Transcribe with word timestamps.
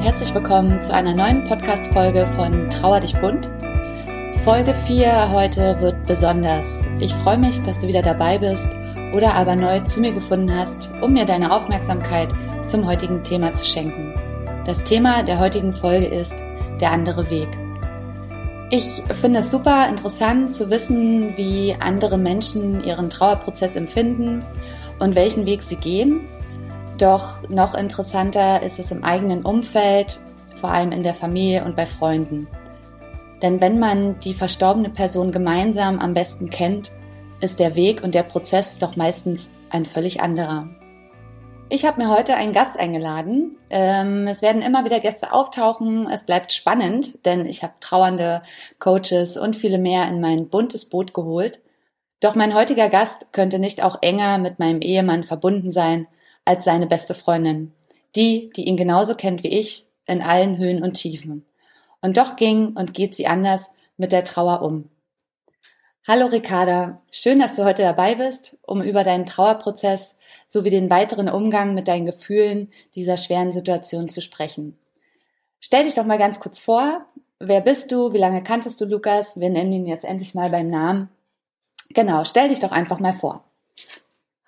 Herzlich 0.00 0.32
willkommen 0.32 0.80
zu 0.80 0.94
einer 0.94 1.12
neuen 1.12 1.42
Podcast-Folge 1.42 2.28
von 2.36 2.70
Trauer 2.70 3.00
dich 3.00 3.14
bunt. 3.16 3.50
Folge 4.44 4.72
4 4.72 5.32
heute 5.32 5.78
wird 5.80 6.04
besonders. 6.06 6.64
Ich 7.00 7.12
freue 7.14 7.36
mich, 7.36 7.60
dass 7.62 7.80
du 7.80 7.88
wieder 7.88 8.00
dabei 8.00 8.38
bist 8.38 8.68
oder 9.12 9.34
aber 9.34 9.56
neu 9.56 9.80
zu 9.80 10.00
mir 10.00 10.12
gefunden 10.12 10.54
hast, 10.54 10.88
um 11.02 11.12
mir 11.12 11.26
deine 11.26 11.52
Aufmerksamkeit 11.52 12.28
zum 12.68 12.86
heutigen 12.86 13.24
Thema 13.24 13.52
zu 13.54 13.66
schenken. 13.66 14.14
Das 14.64 14.84
Thema 14.84 15.24
der 15.24 15.40
heutigen 15.40 15.74
Folge 15.74 16.06
ist 16.06 16.34
der 16.80 16.92
andere 16.92 17.28
Weg. 17.28 17.48
Ich 18.70 19.02
finde 19.12 19.40
es 19.40 19.50
super 19.50 19.88
interessant 19.88 20.54
zu 20.54 20.70
wissen, 20.70 21.36
wie 21.36 21.74
andere 21.80 22.18
Menschen 22.18 22.84
ihren 22.84 23.10
Trauerprozess 23.10 23.74
empfinden 23.74 24.44
und 25.00 25.16
welchen 25.16 25.44
Weg 25.44 25.62
sie 25.62 25.76
gehen 25.76 26.20
doch 26.98 27.48
noch 27.48 27.74
interessanter 27.74 28.62
ist 28.62 28.78
es 28.78 28.90
im 28.90 29.04
eigenen 29.04 29.42
Umfeld, 29.42 30.20
vor 30.60 30.70
allem 30.70 30.92
in 30.92 31.02
der 31.02 31.14
Familie 31.14 31.64
und 31.64 31.76
bei 31.76 31.86
Freunden. 31.86 32.48
Denn 33.42 33.60
wenn 33.60 33.78
man 33.78 34.18
die 34.20 34.34
verstorbene 34.34 34.90
Person 34.90 35.30
gemeinsam 35.30 36.00
am 36.00 36.14
besten 36.14 36.50
kennt, 36.50 36.92
ist 37.40 37.60
der 37.60 37.76
Weg 37.76 38.02
und 38.02 38.14
der 38.14 38.24
Prozess 38.24 38.78
doch 38.78 38.96
meistens 38.96 39.52
ein 39.70 39.86
völlig 39.86 40.20
anderer. 40.20 40.68
Ich 41.70 41.84
habe 41.84 42.02
mir 42.02 42.10
heute 42.10 42.34
einen 42.34 42.54
Gast 42.54 42.78
eingeladen. 42.78 43.56
Ähm, 43.70 44.26
es 44.26 44.40
werden 44.42 44.62
immer 44.62 44.84
wieder 44.84 45.00
Gäste 45.00 45.32
auftauchen. 45.32 46.08
Es 46.10 46.24
bleibt 46.24 46.52
spannend, 46.52 47.24
denn 47.26 47.46
ich 47.46 47.62
habe 47.62 47.74
trauernde 47.80 48.42
Coaches 48.78 49.36
und 49.36 49.54
viele 49.54 49.78
mehr 49.78 50.08
in 50.08 50.20
mein 50.20 50.48
buntes 50.48 50.86
Boot 50.86 51.12
geholt. 51.12 51.60
Doch 52.20 52.34
mein 52.34 52.54
heutiger 52.54 52.88
Gast 52.88 53.32
könnte 53.32 53.58
nicht 53.58 53.84
auch 53.84 53.98
enger 54.00 54.38
mit 54.38 54.58
meinem 54.58 54.80
Ehemann 54.80 55.24
verbunden 55.24 55.70
sein 55.70 56.08
als 56.48 56.64
seine 56.64 56.86
beste 56.86 57.12
Freundin. 57.14 57.72
Die, 58.16 58.50
die 58.56 58.64
ihn 58.64 58.76
genauso 58.76 59.14
kennt 59.14 59.42
wie 59.42 59.48
ich, 59.48 59.86
in 60.06 60.22
allen 60.22 60.56
Höhen 60.56 60.82
und 60.82 60.94
Tiefen. 60.94 61.44
Und 62.00 62.16
doch 62.16 62.36
ging 62.36 62.74
und 62.74 62.94
geht 62.94 63.14
sie 63.14 63.26
anders 63.26 63.68
mit 63.98 64.12
der 64.12 64.24
Trauer 64.24 64.62
um. 64.62 64.88
Hallo 66.06 66.26
Ricarda, 66.26 67.02
schön, 67.10 67.38
dass 67.38 67.54
du 67.54 67.64
heute 67.64 67.82
dabei 67.82 68.14
bist, 68.14 68.56
um 68.62 68.80
über 68.80 69.04
deinen 69.04 69.26
Trauerprozess 69.26 70.16
sowie 70.48 70.70
den 70.70 70.88
weiteren 70.88 71.28
Umgang 71.28 71.74
mit 71.74 71.86
deinen 71.86 72.06
Gefühlen 72.06 72.72
dieser 72.94 73.18
schweren 73.18 73.52
Situation 73.52 74.08
zu 74.08 74.22
sprechen. 74.22 74.78
Stell 75.60 75.84
dich 75.84 75.96
doch 75.96 76.06
mal 76.06 76.16
ganz 76.16 76.40
kurz 76.40 76.58
vor. 76.58 77.04
Wer 77.38 77.60
bist 77.60 77.92
du? 77.92 78.14
Wie 78.14 78.18
lange 78.18 78.42
kanntest 78.42 78.80
du 78.80 78.86
Lukas? 78.86 79.38
Wir 79.38 79.50
nennen 79.50 79.72
ihn 79.72 79.86
jetzt 79.86 80.04
endlich 80.04 80.34
mal 80.34 80.48
beim 80.48 80.70
Namen. 80.70 81.10
Genau, 81.90 82.24
stell 82.24 82.48
dich 82.48 82.60
doch 82.60 82.72
einfach 82.72 83.00
mal 83.00 83.12
vor. 83.12 83.44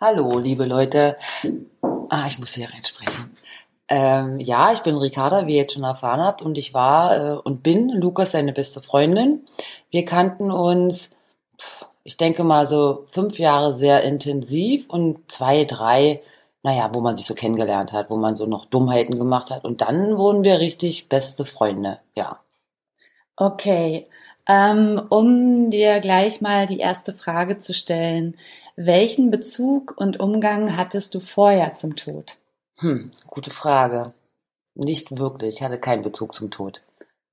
Hallo, 0.02 0.38
liebe 0.38 0.64
Leute. 0.64 1.18
Ah, 2.08 2.24
ich 2.26 2.38
muss 2.38 2.54
hier 2.54 2.72
reinsprechen. 2.72 3.36
Ähm, 3.86 4.40
ja, 4.40 4.72
ich 4.72 4.80
bin 4.80 4.96
Ricarda, 4.96 5.46
wie 5.46 5.52
ihr 5.52 5.58
jetzt 5.58 5.74
schon 5.74 5.84
erfahren 5.84 6.22
habt, 6.22 6.40
und 6.40 6.56
ich 6.56 6.72
war 6.72 7.34
äh, 7.34 7.36
und 7.36 7.62
bin 7.62 7.90
Lukas 7.90 8.32
seine 8.32 8.54
beste 8.54 8.80
Freundin. 8.80 9.46
Wir 9.90 10.06
kannten 10.06 10.50
uns, 10.50 11.10
ich 12.02 12.16
denke 12.16 12.44
mal 12.44 12.64
so 12.64 13.04
fünf 13.10 13.38
Jahre 13.38 13.74
sehr 13.74 14.02
intensiv 14.02 14.88
und 14.88 15.30
zwei, 15.30 15.66
drei, 15.66 16.22
naja, 16.62 16.88
wo 16.94 17.00
man 17.00 17.18
sich 17.18 17.26
so 17.26 17.34
kennengelernt 17.34 17.92
hat, 17.92 18.08
wo 18.08 18.16
man 18.16 18.36
so 18.36 18.46
noch 18.46 18.64
Dummheiten 18.64 19.18
gemacht 19.18 19.50
hat. 19.50 19.66
Und 19.66 19.82
dann 19.82 20.16
wurden 20.16 20.44
wir 20.44 20.60
richtig 20.60 21.10
beste 21.10 21.44
Freunde, 21.44 22.00
ja. 22.14 22.40
Okay, 23.36 24.08
um 25.08 25.70
dir 25.70 26.00
gleich 26.00 26.40
mal 26.40 26.66
die 26.66 26.78
erste 26.78 27.12
Frage 27.12 27.58
zu 27.58 27.74
stellen. 27.74 28.36
Welchen 28.76 29.30
Bezug 29.30 29.94
und 29.96 30.20
Umgang 30.20 30.76
hattest 30.76 31.14
du 31.14 31.20
vorher 31.20 31.74
zum 31.74 31.96
Tod? 31.96 32.36
Hm, 32.78 33.10
gute 33.26 33.50
Frage. 33.50 34.12
Nicht 34.74 35.18
wirklich. 35.18 35.56
Ich 35.56 35.62
hatte 35.62 35.78
keinen 35.78 36.02
Bezug 36.02 36.34
zum 36.34 36.50
Tod. 36.50 36.82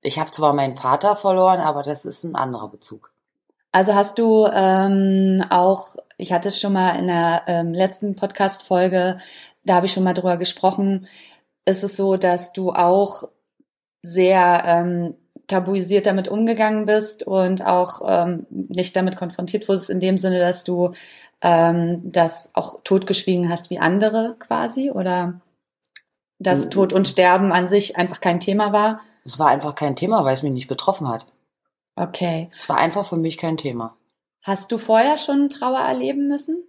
Ich 0.00 0.18
habe 0.18 0.30
zwar 0.30 0.52
meinen 0.52 0.76
Vater 0.76 1.16
verloren, 1.16 1.60
aber 1.60 1.82
das 1.82 2.04
ist 2.04 2.24
ein 2.24 2.36
anderer 2.36 2.68
Bezug. 2.68 3.10
Also 3.72 3.94
hast 3.94 4.18
du 4.18 4.46
ähm, 4.46 5.44
auch, 5.50 5.96
ich 6.16 6.32
hatte 6.32 6.48
es 6.48 6.60
schon 6.60 6.72
mal 6.72 6.98
in 6.98 7.06
der 7.06 7.42
ähm, 7.46 7.74
letzten 7.74 8.14
Podcast-Folge, 8.14 9.18
da 9.64 9.74
habe 9.74 9.86
ich 9.86 9.92
schon 9.92 10.04
mal 10.04 10.14
drüber 10.14 10.36
gesprochen, 10.36 11.06
ist 11.64 11.84
es 11.84 11.96
so, 11.96 12.16
dass 12.16 12.52
du 12.52 12.72
auch 12.72 13.24
sehr 14.02 14.62
ähm, 14.66 15.14
tabuisiert 15.48 16.06
damit 16.06 16.28
umgegangen 16.28 16.86
bist 16.86 17.26
und 17.26 17.64
auch 17.64 18.02
ähm, 18.06 18.46
nicht 18.50 18.94
damit 18.94 19.16
konfrontiert 19.16 19.66
wurdest, 19.68 19.90
in 19.90 19.98
dem 19.98 20.18
Sinne, 20.18 20.38
dass 20.38 20.62
du 20.62 20.92
ähm, 21.40 22.00
das 22.04 22.50
auch 22.52 22.80
totgeschwiegen 22.84 23.50
hast 23.50 23.70
wie 23.70 23.78
andere 23.78 24.36
quasi? 24.38 24.90
Oder 24.90 25.40
dass 26.38 26.66
mhm. 26.66 26.70
Tod 26.70 26.92
und 26.92 27.08
Sterben 27.08 27.52
an 27.52 27.66
sich 27.66 27.96
einfach 27.96 28.20
kein 28.20 28.40
Thema 28.40 28.72
war? 28.72 29.00
Es 29.24 29.38
war 29.38 29.48
einfach 29.48 29.74
kein 29.74 29.96
Thema, 29.96 30.24
weil 30.24 30.34
es 30.34 30.42
mich 30.42 30.52
nicht 30.52 30.68
betroffen 30.68 31.08
hat. 31.08 31.26
Okay. 31.96 32.50
Es 32.56 32.68
war 32.68 32.76
einfach 32.76 33.06
für 33.06 33.16
mich 33.16 33.38
kein 33.38 33.56
Thema. 33.56 33.96
Hast 34.42 34.70
du 34.70 34.78
vorher 34.78 35.18
schon 35.18 35.50
Trauer 35.50 35.80
erleben 35.80 36.28
müssen? 36.28 36.62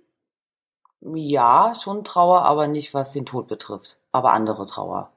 Ja, 1.01 1.73
schon 1.79 2.03
Trauer, 2.03 2.41
aber 2.41 2.67
nicht 2.67 2.93
was 2.93 3.11
den 3.11 3.25
Tod 3.25 3.47
betrifft. 3.47 3.97
Aber 4.11 4.33
andere 4.33 4.65
Trauer. 4.65 5.11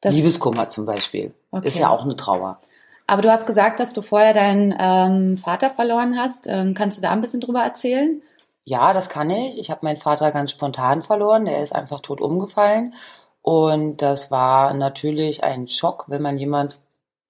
Das 0.00 0.14
Liebeskummer 0.14 0.68
zum 0.68 0.86
Beispiel. 0.86 1.34
Okay. 1.50 1.68
Ist 1.68 1.78
ja 1.78 1.88
auch 1.88 2.02
eine 2.02 2.16
Trauer. 2.16 2.58
Aber 3.08 3.22
du 3.22 3.32
hast 3.32 3.46
gesagt, 3.46 3.80
dass 3.80 3.94
du 3.94 4.02
vorher 4.02 4.34
deinen 4.34 4.76
ähm, 4.78 5.38
Vater 5.38 5.70
verloren 5.70 6.18
hast. 6.18 6.46
Ähm, 6.46 6.74
kannst 6.74 6.98
du 6.98 7.02
da 7.02 7.10
ein 7.10 7.22
bisschen 7.22 7.40
drüber 7.40 7.60
erzählen? 7.60 8.22
Ja, 8.64 8.92
das 8.92 9.08
kann 9.08 9.30
ich. 9.30 9.58
Ich 9.58 9.70
habe 9.70 9.80
meinen 9.82 9.96
Vater 9.96 10.30
ganz 10.30 10.50
spontan 10.50 11.02
verloren. 11.02 11.46
Der 11.46 11.62
ist 11.62 11.74
einfach 11.74 12.00
tot 12.00 12.20
umgefallen. 12.20 12.94
Und 13.40 14.02
das 14.02 14.30
war 14.30 14.74
natürlich 14.74 15.42
ein 15.42 15.68
Schock, 15.68 16.04
wenn 16.08 16.20
man 16.20 16.36
jemand 16.36 16.80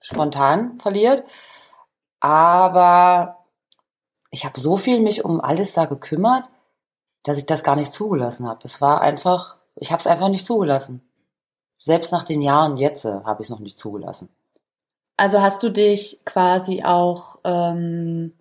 spontan 0.01 0.81
verliert. 0.81 1.23
Aber 2.19 3.45
ich 4.33 4.45
habe 4.45 4.59
so 4.59 4.79
viel 4.79 4.99
mich 4.99 5.25
um 5.25 5.41
alles 5.41 5.75
da 5.75 5.85
gekümmert, 5.85 6.51
dass 7.23 7.39
ich 7.39 7.47
das 7.47 7.63
gar 7.63 7.77
nicht 7.77 7.95
zugelassen 7.95 8.49
habe. 8.49 8.59
Das 8.65 8.81
war 8.81 9.01
einfach, 9.01 9.59
ich 9.77 9.93
habe 9.93 10.01
es 10.01 10.09
einfach 10.09 10.29
nicht 10.29 10.45
zugelassen. 10.45 11.09
Selbst 11.79 12.11
nach 12.11 12.25
den 12.25 12.43
Jahren 12.43 12.77
jetzt 12.77 13.05
äh, 13.05 13.21
habe 13.25 13.43
ich 13.43 13.47
es 13.47 13.51
noch 13.51 13.61
nicht 13.61 13.79
zugelassen. 13.79 14.29
Also 15.19 15.43
hast 15.43 15.63
du 15.63 15.71
dich 15.71 16.21
quasi 16.25 16.83
auch 16.85 17.39
ähm, 17.45 18.33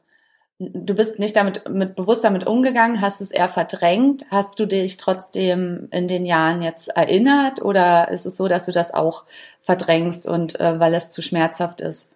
du 0.59 0.95
bist 0.95 1.19
nicht 1.19 1.35
damit 1.35 1.69
mit 1.69 1.95
bewusst 1.95 2.23
damit 2.23 2.47
umgegangen, 2.47 3.01
hast 3.01 3.21
es 3.21 3.31
eher 3.31 3.49
verdrängt. 3.49 4.25
Hast 4.31 4.59
du 4.59 4.65
dich 4.65 4.97
trotzdem 4.97 5.88
in 5.91 6.07
den 6.07 6.25
Jahren 6.25 6.61
jetzt 6.61 6.89
erinnert 6.89 7.61
oder 7.61 8.09
ist 8.09 8.25
es 8.25 8.38
so, 8.38 8.47
dass 8.47 8.65
du 8.65 8.71
das 8.71 8.93
auch 8.93 9.25
verdrängst 9.59 10.27
und 10.27 10.59
äh, 10.59 10.79
weil 10.79 10.93
es 10.93 11.11
zu 11.11 11.21
schmerzhaft 11.21 11.81
ist? 11.81 12.09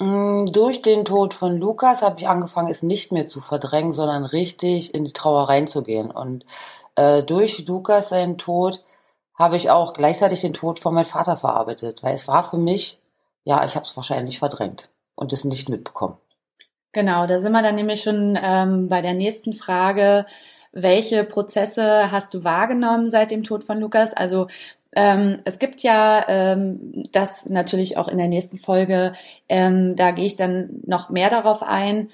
Mm, 0.00 0.46
durch 0.46 0.82
den 0.82 1.04
Tod 1.04 1.34
von 1.34 1.58
Lukas 1.58 2.02
habe 2.02 2.18
ich 2.18 2.28
angefangen, 2.28 2.70
es 2.70 2.82
nicht 2.82 3.12
mehr 3.12 3.26
zu 3.28 3.40
verdrängen, 3.40 3.92
sondern 3.92 4.24
richtig 4.24 4.94
in 4.94 5.04
die 5.04 5.12
Trauer 5.12 5.48
reinzugehen. 5.48 6.10
Und 6.10 6.44
äh, 6.96 7.22
durch 7.22 7.66
Lukas 7.66 8.08
seinen 8.08 8.38
Tod 8.38 8.84
habe 9.34 9.56
ich 9.56 9.70
auch 9.70 9.94
gleichzeitig 9.94 10.40
den 10.40 10.54
Tod 10.54 10.80
von 10.80 10.94
meinem 10.94 11.06
Vater 11.06 11.36
verarbeitet, 11.36 12.02
weil 12.02 12.14
es 12.14 12.28
war 12.28 12.48
für 12.50 12.58
mich, 12.58 12.99
ja, 13.44 13.64
ich 13.64 13.74
habe 13.74 13.86
es 13.86 13.96
wahrscheinlich 13.96 14.38
verdrängt 14.38 14.90
und 15.14 15.32
es 15.32 15.44
nicht 15.44 15.68
mitbekommen. 15.68 16.16
Genau, 16.92 17.26
da 17.26 17.38
sind 17.38 17.52
wir 17.52 17.62
dann 17.62 17.76
nämlich 17.76 18.02
schon 18.02 18.38
ähm, 18.42 18.88
bei 18.88 19.00
der 19.00 19.14
nächsten 19.14 19.52
Frage. 19.52 20.26
Welche 20.72 21.24
Prozesse 21.24 22.10
hast 22.10 22.34
du 22.34 22.44
wahrgenommen 22.44 23.10
seit 23.10 23.30
dem 23.30 23.44
Tod 23.44 23.64
von 23.64 23.78
Lukas? 23.78 24.12
Also 24.12 24.48
ähm, 24.96 25.40
es 25.44 25.58
gibt 25.58 25.82
ja 25.82 26.24
ähm, 26.28 27.04
das 27.12 27.46
natürlich 27.48 27.96
auch 27.96 28.08
in 28.08 28.18
der 28.18 28.28
nächsten 28.28 28.58
Folge, 28.58 29.12
ähm, 29.48 29.94
da 29.94 30.10
gehe 30.10 30.26
ich 30.26 30.36
dann 30.36 30.80
noch 30.84 31.10
mehr 31.10 31.30
darauf 31.30 31.62
ein, 31.62 32.10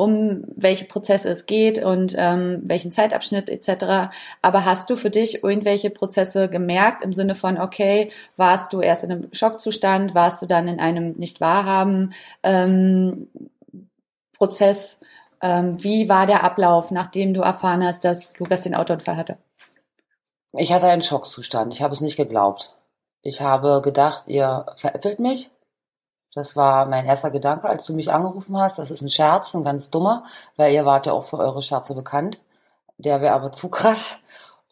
um 0.00 0.44
welche 0.56 0.86
Prozesse 0.86 1.28
es 1.28 1.46
geht 1.46 1.82
und 1.82 2.14
ähm, 2.16 2.62
welchen 2.64 2.90
Zeitabschnitt 2.90 3.48
etc. 3.48 4.10
Aber 4.42 4.64
hast 4.64 4.90
du 4.90 4.96
für 4.96 5.10
dich 5.10 5.44
irgendwelche 5.44 5.90
Prozesse 5.90 6.48
gemerkt 6.48 7.04
im 7.04 7.12
Sinne 7.12 7.34
von, 7.34 7.58
okay, 7.58 8.10
warst 8.36 8.72
du 8.72 8.80
erst 8.80 9.04
in 9.04 9.12
einem 9.12 9.28
Schockzustand, 9.32 10.14
warst 10.14 10.40
du 10.42 10.46
dann 10.46 10.68
in 10.68 10.80
einem 10.80 11.12
Nicht-Wahrhaben? 11.12 12.14
Ähm. 12.42 13.28
Ähm, 15.42 15.82
wie 15.82 16.08
war 16.08 16.26
der 16.26 16.44
Ablauf, 16.44 16.90
nachdem 16.90 17.34
du 17.34 17.42
erfahren 17.42 17.84
hast, 17.84 18.04
dass 18.04 18.38
Lukas 18.38 18.62
den 18.62 18.74
Autounfall 18.74 19.16
hatte? 19.16 19.38
Ich 20.52 20.72
hatte 20.72 20.86
einen 20.86 21.02
Schockzustand. 21.02 21.72
Ich 21.72 21.82
habe 21.82 21.94
es 21.94 22.00
nicht 22.00 22.16
geglaubt. 22.16 22.74
Ich 23.22 23.40
habe 23.40 23.80
gedacht, 23.82 24.24
ihr 24.26 24.66
veräppelt 24.76 25.18
mich. 25.18 25.50
Das 26.34 26.54
war 26.54 26.86
mein 26.86 27.06
erster 27.06 27.30
Gedanke, 27.30 27.68
als 27.68 27.86
du 27.86 27.94
mich 27.94 28.12
angerufen 28.12 28.56
hast. 28.56 28.78
Das 28.78 28.90
ist 28.90 29.02
ein 29.02 29.10
Scherz, 29.10 29.54
ein 29.54 29.64
ganz 29.64 29.90
dummer, 29.90 30.24
weil 30.56 30.72
ihr 30.72 30.84
wart 30.84 31.06
ja 31.06 31.12
auch 31.12 31.24
für 31.24 31.38
eure 31.38 31.62
Scherze 31.62 31.94
bekannt. 31.94 32.38
Der 32.98 33.20
wäre 33.20 33.34
aber 33.34 33.50
zu 33.50 33.68
krass. 33.68 34.20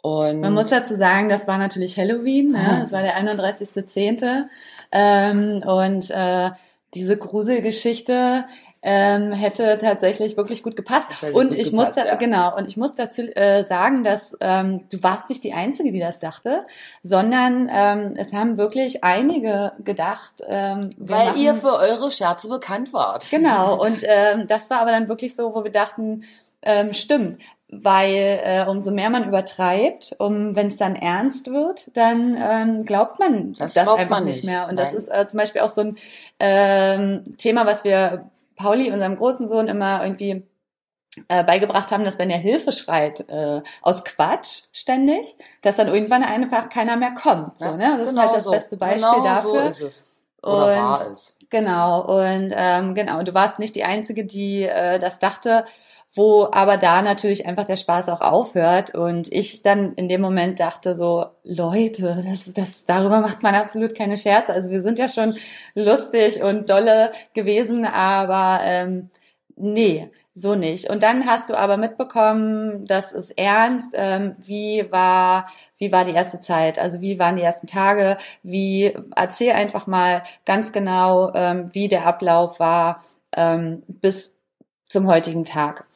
Und 0.02 0.40
Man 0.40 0.54
muss 0.54 0.68
dazu 0.68 0.94
sagen, 0.94 1.28
das 1.28 1.48
war 1.48 1.58
natürlich 1.58 1.96
Halloween. 1.96 2.52
Ne? 2.52 2.78
Das 2.80 2.92
war 2.92 3.02
der 3.02 3.18
31.10. 3.18 4.44
Ähm, 4.92 5.62
und 5.66 6.10
äh, 6.10 6.50
diese 6.94 7.16
Gruselgeschichte 7.16 8.44
ähm, 8.82 9.32
hätte 9.32 9.78
tatsächlich 9.78 10.36
wirklich 10.36 10.62
gut 10.62 10.76
gepasst. 10.76 11.08
Und 11.32 11.52
ich 11.52 11.70
gepasst, 11.70 11.72
muss 11.72 11.92
da, 11.92 12.06
ja. 12.06 12.14
genau 12.14 12.56
und 12.56 12.68
ich 12.68 12.76
muss 12.76 12.94
dazu 12.94 13.22
äh, 13.34 13.64
sagen, 13.64 14.04
dass 14.04 14.36
ähm, 14.40 14.82
du 14.90 15.02
warst 15.02 15.28
nicht 15.28 15.42
die 15.44 15.52
Einzige, 15.52 15.90
die 15.90 16.00
das 16.00 16.20
dachte, 16.20 16.64
sondern 17.02 17.68
ähm, 17.72 18.14
es 18.16 18.32
haben 18.32 18.56
wirklich 18.56 19.02
einige 19.02 19.72
gedacht, 19.82 20.42
ähm, 20.46 20.90
weil 20.96 21.26
machen, 21.26 21.40
ihr 21.40 21.54
für 21.54 21.74
eure 21.74 22.10
Scherze 22.10 22.48
bekannt 22.48 22.92
wart. 22.92 23.28
Genau 23.30 23.82
und 23.84 24.02
ähm, 24.04 24.46
das 24.46 24.70
war 24.70 24.80
aber 24.80 24.92
dann 24.92 25.08
wirklich 25.08 25.34
so, 25.34 25.54
wo 25.54 25.64
wir 25.64 25.72
dachten, 25.72 26.24
ähm, 26.62 26.92
stimmt, 26.92 27.38
weil 27.70 28.40
äh, 28.44 28.64
umso 28.66 28.90
mehr 28.90 29.10
man 29.10 29.28
übertreibt, 29.28 30.16
um 30.18 30.56
wenn 30.56 30.68
es 30.68 30.76
dann 30.76 30.96
ernst 30.96 31.52
wird, 31.52 31.90
dann 31.96 32.36
ähm, 32.40 32.84
glaubt 32.84 33.18
man 33.18 33.54
das, 33.54 33.74
das 33.74 33.88
einfach 33.88 34.08
man 34.08 34.24
nicht 34.24 34.44
mehr. 34.44 34.68
Und 34.68 34.76
Nein. 34.76 34.84
das 34.84 34.94
ist 34.94 35.08
äh, 35.08 35.26
zum 35.26 35.38
Beispiel 35.38 35.60
auch 35.60 35.68
so 35.68 35.82
ein 35.82 35.98
ähm, 36.40 37.24
Thema, 37.36 37.66
was 37.66 37.84
wir 37.84 38.30
Pauli, 38.58 38.92
unserem 38.92 39.16
großen 39.16 39.48
Sohn, 39.48 39.68
immer 39.68 40.02
irgendwie 40.04 40.46
äh, 41.28 41.44
beigebracht 41.44 41.90
haben, 41.90 42.04
dass 42.04 42.18
wenn 42.18 42.30
er 42.30 42.38
Hilfe 42.38 42.72
schreit 42.72 43.28
äh, 43.28 43.62
aus 43.82 44.04
Quatsch 44.04 44.64
ständig, 44.72 45.36
dass 45.62 45.76
dann 45.76 45.88
irgendwann 45.88 46.22
einfach 46.22 46.68
keiner 46.68 46.96
mehr 46.96 47.12
kommt. 47.12 47.58
So, 47.58 47.76
ne? 47.76 47.96
Das 47.98 48.10
genau 48.10 48.10
ist 48.10 48.18
halt 48.18 48.34
das 48.34 48.44
so. 48.44 48.50
beste 48.50 48.76
Beispiel 48.76 49.12
genau 49.12 49.24
dafür. 49.24 49.50
So 49.50 49.68
ist 49.68 49.80
es. 49.80 50.06
Oder 50.42 50.54
und, 50.54 50.82
war 50.82 51.10
es. 51.10 51.34
Genau, 51.50 52.02
und 52.02 52.52
ähm, 52.54 52.94
genau, 52.94 53.22
du 53.22 53.32
warst 53.32 53.58
nicht 53.58 53.74
die 53.74 53.84
Einzige, 53.84 54.26
die 54.26 54.64
äh, 54.64 54.98
das 54.98 55.18
dachte 55.18 55.64
wo 56.14 56.48
aber 56.50 56.76
da 56.76 57.02
natürlich 57.02 57.46
einfach 57.46 57.64
der 57.64 57.76
Spaß 57.76 58.08
auch 58.08 58.20
aufhört 58.20 58.94
und 58.94 59.30
ich 59.32 59.62
dann 59.62 59.94
in 59.94 60.08
dem 60.08 60.20
Moment 60.20 60.58
dachte 60.60 60.96
so, 60.96 61.26
Leute, 61.44 62.22
das, 62.24 62.52
das, 62.52 62.84
darüber 62.86 63.20
macht 63.20 63.42
man 63.42 63.54
absolut 63.54 63.94
keine 63.94 64.16
Scherze. 64.16 64.52
Also 64.52 64.70
wir 64.70 64.82
sind 64.82 64.98
ja 64.98 65.08
schon 65.08 65.36
lustig 65.74 66.42
und 66.42 66.70
dolle 66.70 67.12
gewesen, 67.34 67.84
aber 67.84 68.60
ähm, 68.64 69.10
nee, 69.56 70.10
so 70.34 70.54
nicht. 70.54 70.88
Und 70.88 71.02
dann 71.02 71.26
hast 71.26 71.50
du 71.50 71.58
aber 71.58 71.76
mitbekommen, 71.76 72.84
das 72.86 73.12
ist 73.12 73.32
ernst. 73.36 73.90
Ähm, 73.94 74.36
wie 74.38 74.86
war, 74.90 75.46
wie 75.78 75.92
war 75.92 76.04
die 76.04 76.12
erste 76.12 76.40
Zeit? 76.40 76.78
Also 76.78 77.00
wie 77.00 77.18
waren 77.18 77.36
die 77.36 77.42
ersten 77.42 77.66
Tage? 77.66 78.18
Wie 78.42 78.94
erzähl 79.14 79.52
einfach 79.52 79.86
mal 79.86 80.22
ganz 80.46 80.72
genau, 80.72 81.32
ähm, 81.34 81.68
wie 81.72 81.88
der 81.88 82.06
Ablauf 82.06 82.60
war 82.60 83.02
ähm, 83.36 83.82
bis 83.88 84.32
zum 84.86 85.06
heutigen 85.08 85.44
Tag. 85.44 85.87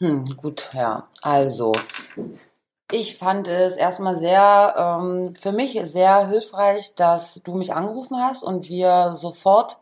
Hm, 0.00 0.24
gut, 0.36 0.70
ja. 0.72 1.08
Also, 1.22 1.72
ich 2.92 3.16
fand 3.18 3.48
es 3.48 3.74
erstmal 3.76 4.14
sehr, 4.16 4.74
ähm, 4.76 5.34
für 5.34 5.50
mich 5.50 5.80
sehr 5.84 6.28
hilfreich, 6.28 6.94
dass 6.94 7.40
du 7.42 7.54
mich 7.56 7.74
angerufen 7.74 8.16
hast 8.18 8.42
und 8.44 8.68
wir 8.68 9.16
sofort, 9.16 9.80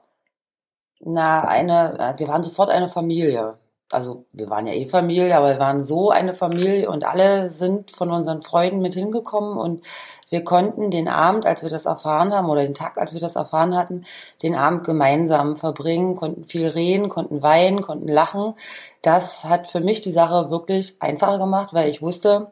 na, 1.00 1.43
eine, 1.47 1.99
äh, 1.99 2.19
wir 2.19 2.29
waren 2.29 2.43
sofort 2.44 2.70
eine 2.70 2.88
Familie. 2.88 3.59
Also, 3.90 4.26
wir 4.32 4.50
waren 4.50 4.67
ja 4.67 4.75
eh 4.75 4.87
Familie, 4.87 5.37
aber 5.37 5.50
wir 5.50 5.58
waren 5.58 5.82
so 5.82 6.11
eine 6.11 6.35
Familie 6.35 6.90
und 6.90 7.05
alle 7.05 7.50
sind 7.50 7.90
von 7.90 8.11
unseren 8.11 8.43
Freunden 8.43 8.81
mit 8.81 8.94
hingekommen 8.94 9.56
und 9.56 9.82
wir 10.31 10.44
konnten 10.44 10.90
den 10.90 11.08
Abend, 11.08 11.46
als 11.46 11.62
wir 11.62 11.70
das 11.70 11.87
erfahren 11.87 12.35
haben, 12.35 12.50
oder 12.50 12.62
den 12.62 12.75
Tag, 12.75 12.99
als 12.99 13.14
wir 13.14 13.20
das 13.20 13.37
erfahren 13.37 13.75
hatten, 13.75 14.05
den 14.43 14.55
Abend 14.55 14.85
gemeinsam 14.85 15.56
verbringen, 15.56 16.17
konnten 16.17 16.44
viel 16.44 16.67
reden, 16.67 17.08
konnten 17.08 17.43
weinen, 17.43 17.81
konnten 17.81 18.08
lachen. 18.08 18.55
Das 19.00 19.44
hat 19.44 19.70
für 19.70 19.81
mich 19.81 20.02
die 20.02 20.12
Sache 20.12 20.50
wirklich 20.50 21.00
einfacher 21.00 21.38
gemacht, 21.38 21.73
weil 21.73 21.88
ich 21.88 22.02
wusste, 22.02 22.50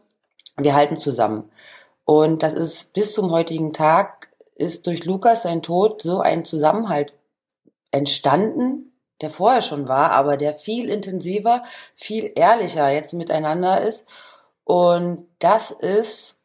wir 0.57 0.75
halten 0.75 0.97
zusammen. 0.97 1.51
Und 2.07 2.43
das 2.43 2.55
ist 2.55 2.93
bis 2.95 3.13
zum 3.13 3.31
heutigen 3.31 3.73
Tag 3.73 4.29
ist 4.55 4.87
durch 4.87 5.05
Lukas 5.05 5.43
sein 5.43 5.63
Tod 5.63 6.01
so 6.01 6.21
ein 6.21 6.47
Zusammenhalt 6.47 7.13
entstanden, 7.91 8.93
der 9.21 9.31
vorher 9.31 9.63
schon 9.63 9.89
war, 9.89 10.13
aber 10.13 10.37
der 10.37 10.55
viel 10.55 10.89
intensiver, 10.89 11.63
viel 11.95 12.33
ehrlicher 12.35 12.91
jetzt 12.91 13.13
miteinander 13.13 13.81
ist. 13.81 14.07
Und 14.65 15.27
das 15.39 15.71
ist 15.71 16.37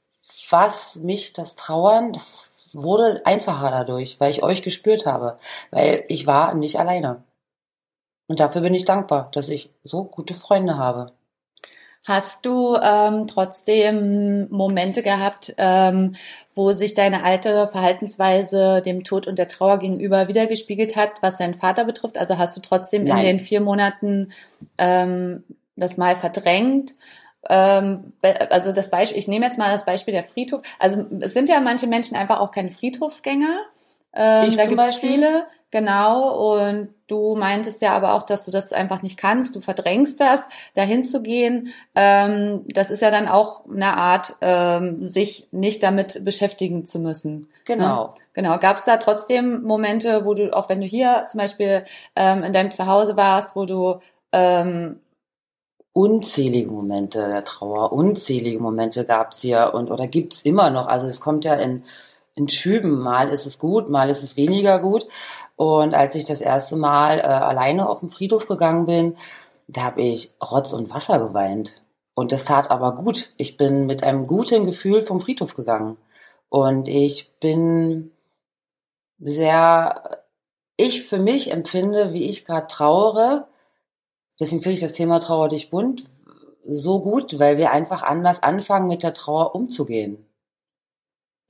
was 0.52 0.98
mich 0.98 1.34
das 1.34 1.56
Trauern, 1.56 2.14
das 2.14 2.52
wurde 2.74 3.22
einfacher 3.26 3.72
dadurch, 3.72 4.20
weil 4.20 4.32
ich 4.32 4.44
euch 4.44 4.64
gespürt 4.64 5.06
habe, 5.06 5.38
weil 5.72 6.06
ich 6.08 6.28
war 6.28 6.54
nicht 6.54 6.80
alleine. 6.80 7.24
Und 8.28 8.40
dafür 8.40 8.62
bin 8.62 8.74
ich 8.74 8.86
dankbar, 8.86 9.30
dass 9.34 9.50
ich 9.50 9.70
so 9.84 10.04
gute 10.04 10.36
Freunde 10.36 10.78
habe. 10.78 11.12
Hast 12.08 12.48
du 12.48 12.76
ähm, 12.82 13.28
trotzdem 13.28 14.48
Momente 14.50 15.04
gehabt, 15.04 15.54
ähm, 15.58 16.16
wo 16.56 16.72
sich 16.72 16.96
deine 16.96 17.24
alte 17.24 17.68
Verhaltensweise 17.68 18.82
dem 18.84 19.04
Tod 19.04 19.28
und 19.28 19.38
der 19.38 19.48
Trauer 19.48 19.78
gegenüber 19.78 20.28
wiedergespiegelt 20.28 20.96
hat, 20.96 21.12
was 21.22 21.38
deinen 21.38 21.54
Vater 21.54 21.86
betrifft? 21.86 22.18
Also 22.18 22.40
hast 22.40 22.58
du 22.58 22.62
trotzdem 22.62 23.04
Nein. 23.04 23.20
in 23.20 23.24
den 23.26 23.40
vier 23.40 23.62
Monaten 23.62 24.32
ähm, 24.80 25.44
das 25.76 25.98
mal 25.98 26.16
verdrängt? 26.16 26.96
Ähm, 27.48 28.14
also 28.50 28.72
das 28.72 28.90
Beispiel, 28.90 29.20
ich 29.20 29.28
nehme 29.28 29.46
jetzt 29.46 29.60
mal 29.60 29.72
das 29.72 29.86
Beispiel 29.86 30.14
der 30.14 30.24
Friedhof. 30.24 30.62
Also 30.80 31.06
es 31.20 31.34
sind 31.34 31.50
ja 31.50 31.60
manche 31.60 31.86
Menschen 31.86 32.18
einfach 32.18 32.40
auch 32.40 32.52
keine 32.52 32.72
Friedhofsgänger. 32.72 33.60
Ähm, 34.14 34.50
ich 34.50 34.58
da 34.58 34.66
gibt 34.66 34.82
es 34.82 34.96
viele, 34.96 35.46
genau. 35.72 36.60
Und 36.60 36.90
du 37.08 37.36
meintest 37.36 37.82
ja 37.82 37.94
aber 37.94 38.14
auch, 38.14 38.24
dass 38.24 38.46
du 38.46 38.52
das 38.52 38.72
einfach 38.74 39.02
nicht 39.02 39.18
kannst. 39.18 39.56
Du 39.56 39.62
verdrängst 39.62 40.20
das, 40.20 40.42
dahin 40.76 41.06
zu 41.06 41.24
gehen. 41.24 41.74
Ähm, 41.96 42.66
das 42.68 42.92
ist 42.92 43.02
ja 43.02 43.10
dann 43.10 43.28
auch 43.28 43.66
eine 43.70 43.98
Art, 43.98 44.36
ähm, 44.42 45.04
sich 45.04 45.48
nicht 45.52 45.82
damit 45.82 46.24
beschäftigen 46.24 46.86
zu 46.86 47.00
müssen. 47.00 47.48
Genau. 47.66 48.04
Ne? 48.04 48.14
Genau. 48.34 48.60
Gab 48.60 48.78
es 48.78 48.84
da 48.84 48.98
trotzdem 48.98 49.64
Momente, 49.64 50.26
wo 50.26 50.34
du, 50.34 50.56
auch 50.56 50.70
wenn 50.70 50.82
du 50.82 50.88
hier 50.88 51.26
zum 51.30 51.40
Beispiel 51.40 51.86
ähm, 52.16 52.44
in 52.44 52.54
deinem 52.54 52.72
Zuhause 52.72 53.18
warst, 53.18 53.56
wo 53.56 53.66
du 53.66 53.96
ähm, 54.32 55.00
unzählige 55.94 56.72
Momente 56.72 57.28
der 57.28 57.44
Trauer, 57.44 57.92
unzählige 57.92 58.60
Momente 58.60 59.06
gab 59.06 59.34
es 59.34 59.42
hier 59.42 59.72
und 59.74 59.92
oder 59.92 60.08
gibt 60.08 60.34
es 60.34 60.42
immer 60.44 60.70
noch. 60.70 60.88
Also 60.88 61.08
es 61.08 61.20
kommt 61.20 61.44
ja 61.44 61.56
in, 61.56 61.84
in 62.36 62.50
Schüben. 62.50 63.00
Mal 63.00 63.30
ist 63.30 63.46
es 63.46 63.60
gut, 63.60 63.90
mal 63.90 64.10
ist 64.10 64.24
es 64.24 64.36
weniger 64.38 64.80
gut. 64.80 65.08
Und 65.56 65.94
als 65.94 66.16
ich 66.16 66.26
das 66.26 66.42
erste 66.42 66.76
Mal 66.76 67.20
äh, 67.20 67.24
alleine 67.24 67.90
auf 67.90 68.00
den 68.00 68.10
Friedhof 68.10 68.48
gegangen 68.48 68.86
bin, 68.86 69.18
da 69.68 69.84
habe 69.84 70.02
ich 70.02 70.34
Rotz 70.42 70.74
und 70.74 70.90
Wasser 70.90 71.20
geweint. 71.20 71.76
Und 72.14 72.32
das 72.32 72.46
tat 72.46 72.72
aber 72.72 72.96
gut. 72.96 73.32
Ich 73.38 73.58
bin 73.58 73.86
mit 73.86 74.04
einem 74.04 74.28
guten 74.28 74.66
Gefühl 74.66 75.04
vom 75.04 75.22
Friedhof 75.22 75.56
gegangen. 75.56 75.98
Und 76.50 76.88
ich 76.88 77.32
bin 77.40 78.12
sehr, 79.20 80.24
ich 80.78 81.04
für 81.08 81.20
mich 81.20 81.52
empfinde, 81.52 82.14
wie 82.14 82.26
ich 82.26 82.46
gerade 82.46 82.68
trauere, 82.68 83.48
Deswegen 84.42 84.64
finde 84.64 84.74
ich 84.74 84.80
das 84.80 84.94
Thema 84.94 85.20
Trauer 85.20 85.50
dich 85.50 85.70
bunt 85.70 86.04
so 86.64 87.00
gut, 87.00 87.38
weil 87.40 87.58
wir 87.58 87.72
einfach 87.72 88.04
anders 88.04 88.42
anfangen, 88.44 88.88
mit 88.88 89.04
der 89.04 89.14
Trauer 89.14 89.56
umzugehen. 89.56 90.26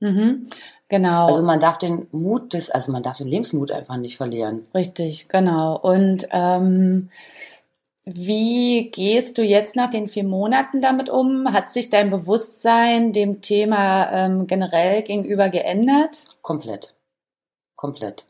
Mhm, 0.02 0.48
genau. 0.88 1.28
Also 1.28 1.44
man 1.44 1.60
darf 1.60 1.78
den 1.78 2.08
Mut 2.10 2.54
des, 2.54 2.70
also 2.70 2.90
man 2.90 3.04
darf 3.04 3.18
den 3.18 3.28
Lebensmut 3.28 3.70
einfach 3.70 3.96
nicht 3.96 4.16
verlieren. 4.16 4.66
Richtig, 4.74 5.28
genau. 5.28 5.78
Und 5.78 6.26
ähm, 6.32 7.08
wie 8.04 8.90
gehst 8.90 9.38
du 9.38 9.42
jetzt 9.42 9.76
nach 9.76 9.90
den 9.90 10.08
vier 10.08 10.24
Monaten 10.24 10.80
damit 10.80 11.08
um? 11.08 11.52
Hat 11.52 11.72
sich 11.72 11.88
dein 11.88 12.10
Bewusstsein 12.10 13.12
dem 13.12 13.42
Thema 13.42 14.10
ähm, 14.10 14.48
generell 14.48 15.02
gegenüber 15.02 15.50
geändert? 15.50 16.26
Komplett. 16.42 16.94
Komplett. 17.76 18.26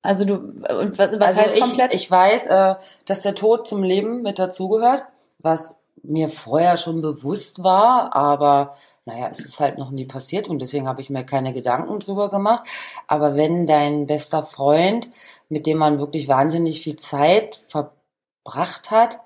Also 0.00 0.24
du, 0.24 0.34
und 0.36 0.98
was, 0.98 1.12
was 1.12 1.20
also 1.20 1.40
heißt 1.42 1.56
ich, 1.56 1.60
komplett? 1.60 1.94
Ich 1.94 2.10
weiß, 2.10 2.46
äh, 2.46 2.74
dass 3.04 3.20
der 3.20 3.34
Tod 3.34 3.68
zum 3.68 3.82
Leben 3.82 4.22
mit 4.22 4.38
dazugehört, 4.38 5.04
was 5.40 5.76
mir 6.02 6.30
vorher 6.30 6.78
schon 6.78 7.02
bewusst 7.02 7.62
war, 7.62 8.16
aber 8.16 8.76
naja, 9.04 9.28
es 9.30 9.40
ist 9.40 9.58
halt 9.60 9.78
noch 9.78 9.90
nie 9.90 10.06
passiert 10.06 10.48
und 10.48 10.60
deswegen 10.60 10.86
habe 10.86 11.00
ich 11.00 11.10
mir 11.10 11.24
keine 11.24 11.52
Gedanken 11.52 11.98
drüber 12.00 12.30
gemacht. 12.30 12.68
Aber 13.08 13.34
wenn 13.36 13.66
dein 13.66 14.06
bester 14.06 14.46
Freund, 14.46 15.10
mit 15.48 15.66
dem 15.66 15.78
man 15.78 15.98
wirklich 15.98 16.28
wahnsinnig 16.28 16.82
viel 16.82 16.96
Zeit 16.96 17.62
verbracht 17.68 18.90
hat, 18.90 19.20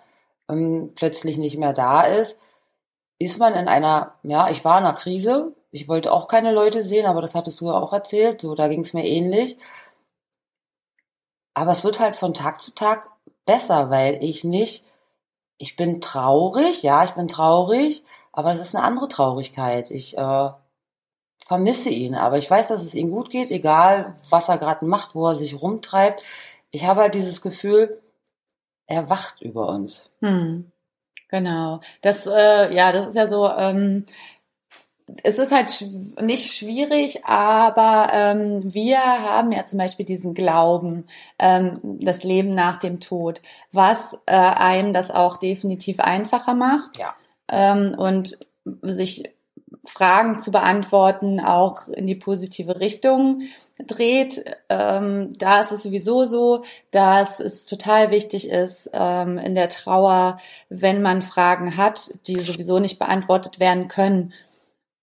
ähm, 0.49 0.93
plötzlich 0.95 1.37
nicht 1.39 1.59
mehr 1.59 1.73
da 1.75 2.03
ist, 2.03 2.39
ist 3.19 3.39
man 3.39 3.55
in 3.55 3.69
einer, 3.69 4.15
ja, 4.23 4.51
ich 4.51 4.65
war 4.65 4.79
in 4.79 4.85
einer 4.85 4.95
Krise. 4.95 5.55
Ich 5.71 5.89
wollte 5.89 6.13
auch 6.13 6.29
keine 6.29 6.53
Leute 6.53 6.83
sehen, 6.83 7.07
aber 7.07 7.21
das 7.23 7.35
hattest 7.35 7.61
du 7.61 7.67
ja 7.67 7.75
auch 7.75 7.93
erzählt. 7.93 8.41
So, 8.41 8.55
da 8.55 8.69
ging 8.69 8.81
es 8.81 8.95
mir 8.95 9.05
ähnlich. 9.05 9.59
Aber 11.55 11.73
es 11.73 11.85
wird 11.85 12.01
halt 12.01 12.17
von 12.17 12.35
Tag 12.35 12.61
zu 12.61 12.71
Tag 12.73 13.09
besser, 13.47 13.91
weil 13.91 14.23
ich 14.23 14.45
nicht, 14.45 14.85
ich 15.59 15.77
bin 15.77 16.01
traurig, 16.01 16.83
ja, 16.83 17.05
ich 17.05 17.13
bin 17.13 17.29
traurig, 17.29 18.05
aber 18.37 18.53
es 18.53 18.61
ist 18.61 18.75
eine 18.75 18.85
andere 18.85 19.09
Traurigkeit. 19.09 19.91
Ich 19.91 20.17
äh, 20.17 20.51
vermisse 21.47 21.89
ihn, 21.89 22.15
aber 22.15 22.37
ich 22.37 22.51
weiß, 22.51 22.69
dass 22.69 22.83
es 22.83 22.95
ihm 22.95 23.11
gut 23.11 23.31
geht, 23.31 23.51
egal 23.51 24.15
was 24.29 24.49
er 24.49 24.59
gerade 24.59 24.85
macht, 24.85 25.15
wo 25.15 25.27
er 25.27 25.37
sich 25.37 25.61
rumtreibt. 25.61 26.23
Ich 26.71 26.85
habe 26.85 27.01
halt 27.01 27.15
dieses 27.15 27.41
Gefühl, 27.41 28.01
er 28.87 29.09
wacht 29.09 29.41
über 29.41 29.69
uns. 29.69 30.11
Hm. 30.21 30.71
Genau. 31.29 31.81
Das, 32.03 32.27
äh, 32.27 32.75
ja, 32.75 32.93
das 32.93 33.07
ist 33.07 33.15
ja 33.17 33.27
so, 33.27 33.49
ähm, 33.49 34.05
es 35.23 35.39
ist 35.39 35.53
halt 35.53 35.85
nicht 36.21 36.53
schwierig, 36.53 37.25
aber 37.25 38.11
ähm, 38.13 38.75
wir 38.75 38.99
haben 38.99 39.51
ja 39.51 39.65
zum 39.65 39.79
Beispiel 39.79 40.05
diesen 40.05 40.35
Glauben, 40.35 41.07
ähm, 41.39 41.81
das 41.83 42.23
Leben 42.23 42.55
nach 42.55 42.77
dem 42.77 43.01
Tod, 43.01 43.41
was 43.73 44.19
äh, 44.27 44.35
einem 44.35 44.93
das 44.93 45.11
auch 45.11 45.39
definitiv 45.39 46.01
einfacher 46.01 46.55
macht 46.55 46.99
Ja. 46.99 47.15
Ähm, 47.49 47.95
und 47.97 48.39
sich 48.83 49.25
Fragen 49.85 50.41
zu 50.41 50.51
beantworten 50.51 51.41
auch 51.41 51.89
in 51.89 52.07
die 52.07 52.15
positive 52.15 52.81
Richtung 52.81 53.43
dreht. 53.87 54.45
Ähm, 54.69 55.33
da 55.39 55.61
ist 55.61 55.73
es 55.73 55.83
sowieso 55.83 56.25
so, 56.25 56.65
dass 56.91 57.41
es 57.41 57.67
total 57.67 58.11
wichtig 58.11 58.49
ist 58.49 58.91
ähm, 58.93 59.39
in 59.39 59.55
der 59.55 59.69
Trauer, 59.69 60.39
wenn 60.69 61.03
man 61.03 61.23
Fragen 61.23 61.77
hat, 61.77 62.13
die 62.27 62.41
sowieso 62.41 62.79
nicht 62.79 62.99
beantwortet 62.99 63.61
werden 63.61 63.89
können, 63.89 64.33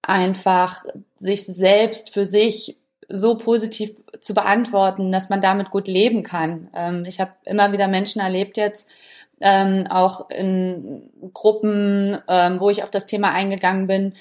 einfach 0.02 0.84
sich 1.18 1.46
selbst 1.46 2.10
für 2.10 2.26
sich 2.26 2.78
so 3.10 3.38
positiv 3.38 3.94
zu 4.20 4.34
beantworten, 4.34 5.12
dass 5.12 5.30
man 5.30 5.42
damit 5.42 5.70
gut 5.72 5.88
leben 5.88 6.24
kann. 6.24 6.70
Ähm, 6.74 7.06
ich 7.06 7.20
habe 7.20 7.32
immer 7.46 7.72
wieder 7.72 7.88
Menschen 7.88 8.22
erlebt 8.22 8.58
jetzt, 8.58 8.88
ähm, 9.44 9.88
auch 9.90 10.30
in 10.30 11.12
Gruppen, 11.34 12.18
ähm, 12.30 12.62
wo 12.62 12.70
ich 12.70 12.82
auf 12.82 12.90
das 12.90 13.06
Thema 13.06 13.32
eingegangen 13.32 13.88
bin, 13.88 14.16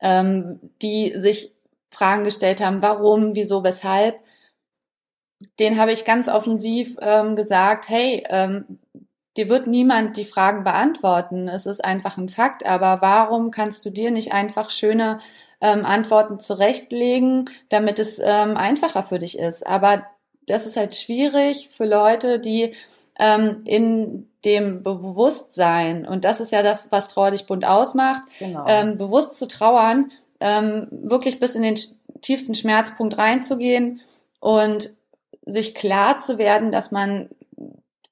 ähm, 0.00 0.60
die 0.80 1.12
sich 1.14 1.52
Fragen 1.90 2.24
gestellt 2.24 2.62
haben, 2.62 2.80
warum, 2.80 3.34
wieso, 3.34 3.62
weshalb. 3.62 4.18
Den 5.60 5.78
habe 5.78 5.92
ich 5.92 6.06
ganz 6.06 6.26
offensiv 6.26 6.96
ähm, 7.02 7.36
gesagt, 7.36 7.90
hey, 7.90 8.24
ähm, 8.30 8.78
dir 9.36 9.50
wird 9.50 9.66
niemand 9.66 10.16
die 10.16 10.24
Fragen 10.24 10.64
beantworten. 10.64 11.48
Es 11.48 11.66
ist 11.66 11.84
einfach 11.84 12.16
ein 12.16 12.30
Fakt, 12.30 12.64
aber 12.64 13.02
warum 13.02 13.50
kannst 13.50 13.84
du 13.84 13.90
dir 13.90 14.10
nicht 14.10 14.32
einfach 14.32 14.70
schöne 14.70 15.20
ähm, 15.60 15.84
Antworten 15.84 16.40
zurechtlegen, 16.40 17.50
damit 17.68 17.98
es 17.98 18.18
ähm, 18.18 18.56
einfacher 18.56 19.02
für 19.02 19.18
dich 19.18 19.38
ist? 19.38 19.66
Aber 19.66 20.06
das 20.46 20.66
ist 20.66 20.78
halt 20.78 20.94
schwierig 20.94 21.68
für 21.70 21.84
Leute, 21.84 22.40
die 22.40 22.74
ähm, 23.18 23.62
in 23.66 24.31
dem 24.44 24.82
Bewusstsein, 24.82 26.06
und 26.06 26.24
das 26.24 26.40
ist 26.40 26.50
ja 26.52 26.62
das, 26.62 26.88
was 26.90 27.08
Trauer 27.08 27.30
dich 27.30 27.46
bunt 27.46 27.64
ausmacht, 27.64 28.22
Genau. 28.38 28.64
ähm, 28.66 28.98
bewusst 28.98 29.38
zu 29.38 29.46
trauern, 29.46 30.10
ähm, 30.40 30.88
wirklich 30.90 31.38
bis 31.38 31.54
in 31.54 31.62
den 31.62 31.78
tiefsten 32.20 32.54
Schmerzpunkt 32.54 33.16
reinzugehen 33.18 34.00
und 34.40 34.90
sich 35.46 35.74
klar 35.74 36.20
zu 36.20 36.38
werden, 36.38 36.72
dass 36.72 36.90
man 36.90 37.28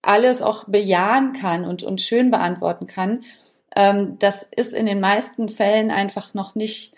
alles 0.02 0.42
auch 0.42 0.64
bejahen 0.64 1.32
kann 1.32 1.64
und, 1.64 1.82
und 1.82 2.00
schön 2.00 2.30
beantworten 2.30 2.86
kann. 2.86 3.24
Ähm, 3.76 4.16
das 4.18 4.46
ist 4.56 4.72
in 4.72 4.86
den 4.86 5.00
meisten 5.00 5.48
Fällen 5.48 5.90
einfach 5.90 6.34
noch 6.34 6.54
nicht 6.54 6.94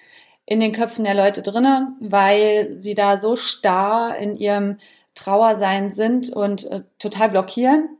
in 0.47 0.61
den 0.61 0.73
Köpfen 0.73 1.05
der 1.05 1.15
Leute 1.15 1.43
drinne, 1.43 1.93
weil 2.01 2.77
sie 2.81 2.95
da 2.95 3.19
so 3.19 3.37
starr 3.37 4.17
in 4.17 4.37
ihrem 4.37 4.79
Trauersein 5.15 5.93
sind 5.93 6.31
und 6.31 6.65
äh, 6.67 6.83
total 6.99 7.29
blockieren, 7.31 7.97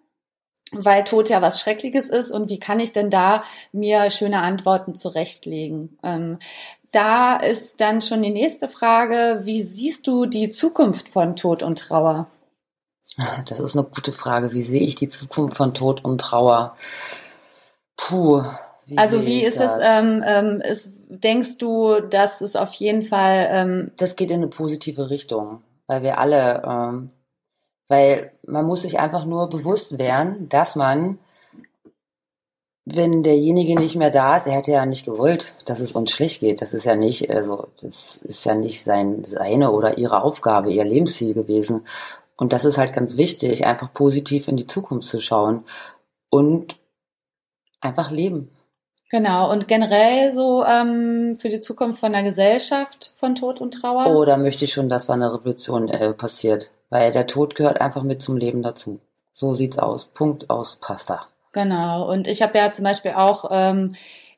weil 0.73 1.05
Tod 1.05 1.29
ja 1.29 1.43
was 1.43 1.61
Schreckliches 1.61 2.09
ist 2.09 2.31
und 2.31 2.49
wie 2.49 2.59
kann 2.59 2.81
ich 2.81 2.93
denn 2.93 3.11
da 3.11 3.45
mir 3.73 4.11
schöne 4.11 4.41
Antworten 4.41 4.95
zurechtlegen? 4.95 5.99
Ähm, 6.03 6.39
da 6.91 7.37
ist 7.37 7.81
dann 7.81 8.03
schon 8.03 8.23
die 8.23 8.31
nächste 8.31 8.69
Frage, 8.69 9.41
wie 9.45 9.63
siehst 9.63 10.07
du 10.07 10.27
die 10.27 10.51
Zukunft 10.51 11.09
von 11.09 11.37
Tod 11.37 11.63
und 11.63 11.79
Trauer? 11.79 12.27
Das 13.47 13.61
ist 13.61 13.77
eine 13.77 13.87
gute 13.87 14.13
Frage. 14.13 14.53
Wie 14.53 14.63
sehe 14.63 14.81
ich 14.81 14.95
die 14.95 15.09
Zukunft 15.09 15.57
von 15.57 15.75
Tod 15.75 16.05
und 16.05 16.21
Trauer? 16.21 16.77
Puh. 17.97 18.43
Wie 18.87 18.99
Also 18.99 19.25
wie 19.25 19.43
ist 19.43 19.61
das? 19.61 19.79
es, 19.79 19.85
ähm, 19.87 20.25
ähm, 20.27 20.61
ist, 20.61 20.93
denkst 21.09 21.59
du, 21.59 22.01
dass 22.01 22.41
es 22.41 22.57
auf 22.57 22.73
jeden 22.75 23.03
Fall, 23.03 23.49
ähm, 23.51 23.93
das 23.97 24.17
geht 24.17 24.31
in 24.31 24.37
eine 24.37 24.49
positive 24.49 25.11
Richtung, 25.11 25.63
weil 25.87 26.03
wir 26.03 26.19
alle, 26.19 26.63
ähm, 26.67 27.11
weil 27.89 28.33
man 28.47 28.67
muss 28.67 28.83
sich 28.83 28.99
einfach 28.99 29.25
nur 29.25 29.49
bewusst 29.49 29.99
werden, 29.99 30.49
dass 30.49 30.77
man, 30.77 31.19
wenn 32.85 33.23
derjenige 33.23 33.79
nicht 33.79 33.97
mehr 33.97 34.11
da 34.11 34.37
ist, 34.37 34.47
er 34.47 34.55
hätte 34.55 34.73
ja 34.73 34.87
nicht 34.87 35.05
gewollt, 35.05 35.55
dass 35.67 35.81
es 35.81 35.93
uns 35.93 36.11
schlecht 36.11 36.41
geht. 36.41 36.63
Das 36.63 36.75
ist 36.75 36.85
ja 36.85 36.97
nicht, 36.97 37.31
also 37.31 37.69
das 37.81 38.17
ist 38.19 38.45
ja 38.45 38.55
nicht 38.55 38.83
sein, 38.83 39.25
seine 39.25 39.73
oder 39.73 39.99
ihre 39.99 40.23
Aufgabe, 40.23 40.73
ihr 40.73 40.85
Lebensziel 40.85 41.35
gewesen. 41.35 41.87
Und 42.37 42.53
das 42.53 42.65
ist 42.65 42.79
halt 42.79 42.93
ganz 42.93 43.17
wichtig, 43.17 43.67
einfach 43.67 43.93
positiv 43.93 44.49
in 44.49 44.57
die 44.57 44.67
Zukunft 44.67 45.07
zu 45.09 45.21
schauen 45.21 45.65
und 46.31 46.77
einfach 47.81 48.11
leben. 48.11 48.51
genau, 49.11 49.51
und 49.53 49.69
generell 49.69 50.33
so 50.33 50.65
ähm, 50.65 51.37
für 51.39 51.51
die 51.51 51.61
Zukunft 51.61 52.01
von 52.01 52.13
der 52.13 52.23
Gesellschaft 52.23 53.15
von 53.19 53.35
Tod 53.35 53.61
und 53.61 53.73
Trauer? 53.75 54.07
Oh, 54.07 54.25
da 54.25 54.39
möchte 54.39 54.65
ich 54.65 54.73
schon, 54.73 54.89
dass 54.89 55.07
da 55.07 55.13
eine 55.13 55.33
Revolution 55.33 55.89
äh, 55.89 56.15
passiert, 56.15 56.71
weil 56.93 57.11
der 57.11 57.27
Tod 57.27 57.55
gehört 57.55 57.81
einfach 57.81 58.03
mit 58.03 58.21
zum 58.21 58.37
Leben 58.37 58.63
dazu. 58.63 59.01
So 59.33 59.55
sieht's 59.55 59.79
aus. 59.79 60.05
Punkt 60.05 60.51
aus 60.51 60.77
Pasta. 60.77 61.27
Genau. 61.53 62.07
Und 62.07 62.29
ich 62.29 62.43
habe 62.43 62.59
ja 62.59 62.71
zum 62.71 62.85
Beispiel 62.85 63.13
auch 63.13 63.49
ähm, 63.51 63.95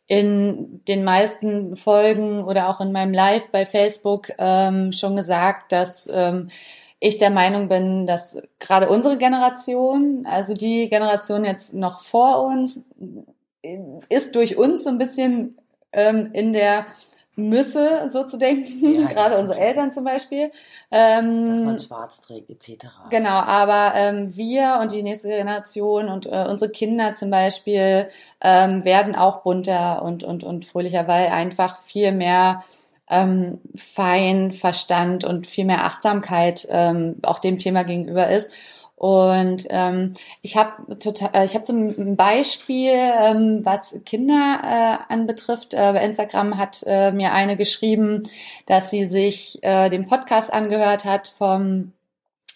in 0.07 0.81
den 0.87 1.03
meisten 1.03 1.75
Folgen 1.75 2.45
oder 2.45 2.69
auch 2.69 2.81
in 2.81 2.93
meinem 2.93 3.13
Live 3.13 3.51
bei 3.51 3.67
Facebook 3.67 4.31
ähm, 4.39 4.93
schon 4.93 5.17
gesagt, 5.17 5.73
dass 5.73 6.09
ähm, 6.13 6.49
ich 7.01 7.19
der 7.19 7.31
Meinung 7.31 7.67
bin, 7.67 8.07
dass 8.07 8.39
gerade 8.61 8.89
unsere 8.89 9.19
Generation, 9.19 10.25
also 10.25 10.55
die 10.55 10.89
Generation 10.89 11.45
jetzt 11.45 11.75
noch 11.75 12.05
vor 12.05 12.45
uns, 12.45 12.83
ist 14.09 14.37
durch 14.37 14.57
uns 14.57 14.85
so 14.85 14.91
ein 14.91 14.99
bisschen 14.99 15.59
ähm, 15.93 16.31
in 16.33 16.53
der 16.53 16.87
Müsse, 17.37 18.09
so 18.11 18.25
zu 18.25 18.39
denken, 18.39 19.01
Ja, 19.01 19.07
gerade 19.13 19.35
ja. 19.35 19.41
unsere 19.41 19.59
Eltern 19.59 19.91
zum 19.91 20.05
Beispiel. 20.05 20.51
Ähm, 20.91 21.47
Dass 21.47 21.61
man 21.61 21.79
schwarz 21.79 22.21
trägt, 22.21 22.51
etc. 22.51 22.87
Genau, 23.11 23.31
aber 23.31 23.95
ähm, 23.97 24.37
wir 24.37 24.79
und 24.81 24.93
die 24.93 25.03
nächste 25.03 25.29
Generation 25.29 26.09
und 26.09 26.27
äh, 26.27 26.47
unsere 26.49 26.71
Kinder 26.71 27.15
zum 27.15 27.31
Beispiel 27.31 28.09
ähm, 28.41 28.85
werden 28.85 29.17
auch 29.17 29.43
bunter 29.43 30.03
und, 30.03 30.23
und, 30.23 30.45
und 30.45 30.65
fröhlicher, 30.65 31.09
weil 31.09 31.29
einfach 31.29 31.79
viel 31.79 32.13
mehr 32.13 32.63
ähm, 33.11 33.61
Fein, 33.75 34.53
Verstand 34.53 35.25
und 35.25 35.47
viel 35.47 35.65
mehr 35.65 35.85
Achtsamkeit 35.85 36.67
ähm, 36.71 37.17
auch 37.23 37.39
dem 37.39 37.59
Thema 37.59 37.83
gegenüber 37.85 38.29
ist. 38.29 38.51
Und 38.97 39.67
ähm, 39.71 40.15
ich 40.41 40.57
habe 40.57 40.99
total, 40.99 41.31
äh, 41.35 41.45
ich 41.45 41.55
habe 41.55 41.65
zum 41.65 42.17
Beispiel, 42.17 42.93
ähm, 42.93 43.61
was 43.65 43.97
Kinder 44.07 44.61
äh, 44.63 45.13
anbetrifft, 45.13 45.75
äh, 45.75 45.93
bei 45.93 46.05
Instagram 46.05 46.59
hat 46.59 46.85
äh, 46.87 47.11
mir 47.13 47.33
eine 47.33 47.57
geschrieben, 47.57 48.23
dass 48.67 48.91
sie 48.91 49.07
sich 49.07 49.59
äh, 49.63 49.91
den 49.91 50.07
Podcast 50.07 50.53
angehört 50.53 51.05
hat 51.05 51.29
vom 51.29 51.93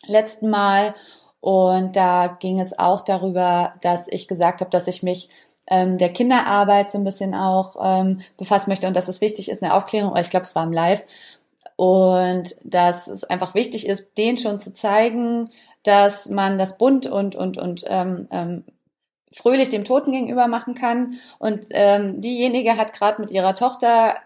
letzten 0.07 0.49
Mal. 0.49 0.95
Und 1.41 1.97
da 1.97 2.37
ging 2.41 2.61
es 2.61 2.79
auch 2.79 3.01
darüber, 3.01 3.75
dass 3.81 4.09
ich 4.09 4.29
gesagt 4.29 4.61
habe, 4.61 4.71
dass 4.71 4.87
ich 4.87 5.03
mich 5.03 5.29
ähm, 5.67 5.99
der 5.99 6.13
Kinderarbeit 6.13 6.91
so 6.91 6.99
ein 6.99 7.05
bisschen 7.05 7.35
auch 7.35 7.77
ähm, 7.81 8.23
befassen 8.37 8.71
möchte 8.71 8.87
und 8.87 8.95
dass 8.95 9.09
es 9.09 9.21
wichtig 9.21 9.51
ist, 9.51 9.63
eine 9.63 9.75
Aufklärung, 9.75 10.17
ich 10.17 10.31
glaube, 10.31 10.47
es 10.47 10.55
war 10.55 10.65
im 10.65 10.73
Live, 10.73 11.03
und 11.77 12.57
dass 12.65 13.07
es 13.07 13.23
einfach 13.23 13.55
wichtig 13.55 13.87
ist, 13.87 14.07
denen 14.19 14.37
schon 14.37 14.59
zu 14.59 14.73
zeigen, 14.73 15.49
dass 15.83 16.29
man 16.29 16.59
das 16.59 16.79
bunt 16.79 17.07
und, 17.07 17.35
und, 17.35 17.59
und 17.59 17.85
ähm, 17.87 18.29
ähm, 18.31 18.65
fröhlich 19.33 19.71
dem 19.71 19.85
Toten 19.85 20.13
gegenüber 20.13 20.49
machen 20.49 20.75
kann. 20.75 21.19
Und 21.39 21.67
ähm, 21.71 22.21
diejenige 22.21 22.77
hat 22.77 22.93
gerade 22.93 23.21
mit 23.21 23.31
ihrer 23.31 23.55
Tochter 23.55 24.17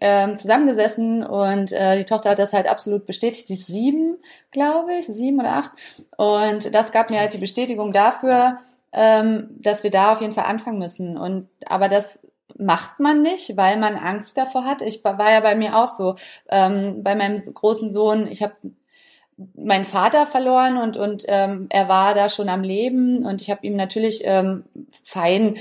ähm, 0.00 0.38
zusammengesessen 0.38 1.24
und 1.24 1.72
äh, 1.72 1.98
die 1.98 2.04
Tochter 2.04 2.30
hat 2.30 2.38
das 2.38 2.52
halt 2.52 2.66
absolut 2.66 3.06
bestätigt. 3.06 3.48
Die 3.48 3.54
ist 3.54 3.66
sieben, 3.66 4.16
glaube 4.50 4.94
ich, 4.94 5.06
sieben 5.06 5.40
oder 5.40 5.52
acht. 5.52 5.70
Und 6.16 6.74
das 6.74 6.92
gab 6.92 7.10
mir 7.10 7.20
halt 7.20 7.34
die 7.34 7.38
Bestätigung 7.38 7.92
dafür, 7.92 8.58
ähm, 8.92 9.50
dass 9.60 9.82
wir 9.82 9.90
da 9.90 10.12
auf 10.12 10.20
jeden 10.20 10.32
Fall 10.32 10.46
anfangen 10.46 10.78
müssen. 10.78 11.16
Und 11.16 11.48
aber 11.66 11.88
das 11.88 12.20
macht 12.58 13.00
man 13.00 13.22
nicht, 13.22 13.56
weil 13.56 13.78
man 13.78 13.96
Angst 13.96 14.38
davor 14.38 14.64
hat. 14.64 14.80
Ich 14.80 15.04
war 15.04 15.30
ja 15.30 15.40
bei 15.40 15.54
mir 15.54 15.76
auch 15.76 15.88
so. 15.88 16.16
Ähm, 16.48 17.02
bei 17.02 17.14
meinem 17.14 17.36
großen 17.36 17.90
Sohn, 17.90 18.26
ich 18.26 18.42
habe 18.42 18.54
meinen 19.54 19.84
Vater 19.84 20.26
verloren 20.26 20.78
und 20.78 20.96
und 20.96 21.24
ähm, 21.28 21.66
er 21.68 21.88
war 21.88 22.14
da 22.14 22.28
schon 22.28 22.48
am 22.48 22.62
Leben 22.62 23.24
und 23.26 23.42
ich 23.42 23.50
habe 23.50 23.66
ihm 23.66 23.76
natürlich 23.76 24.22
ähm, 24.24 24.64
fein 25.02 25.56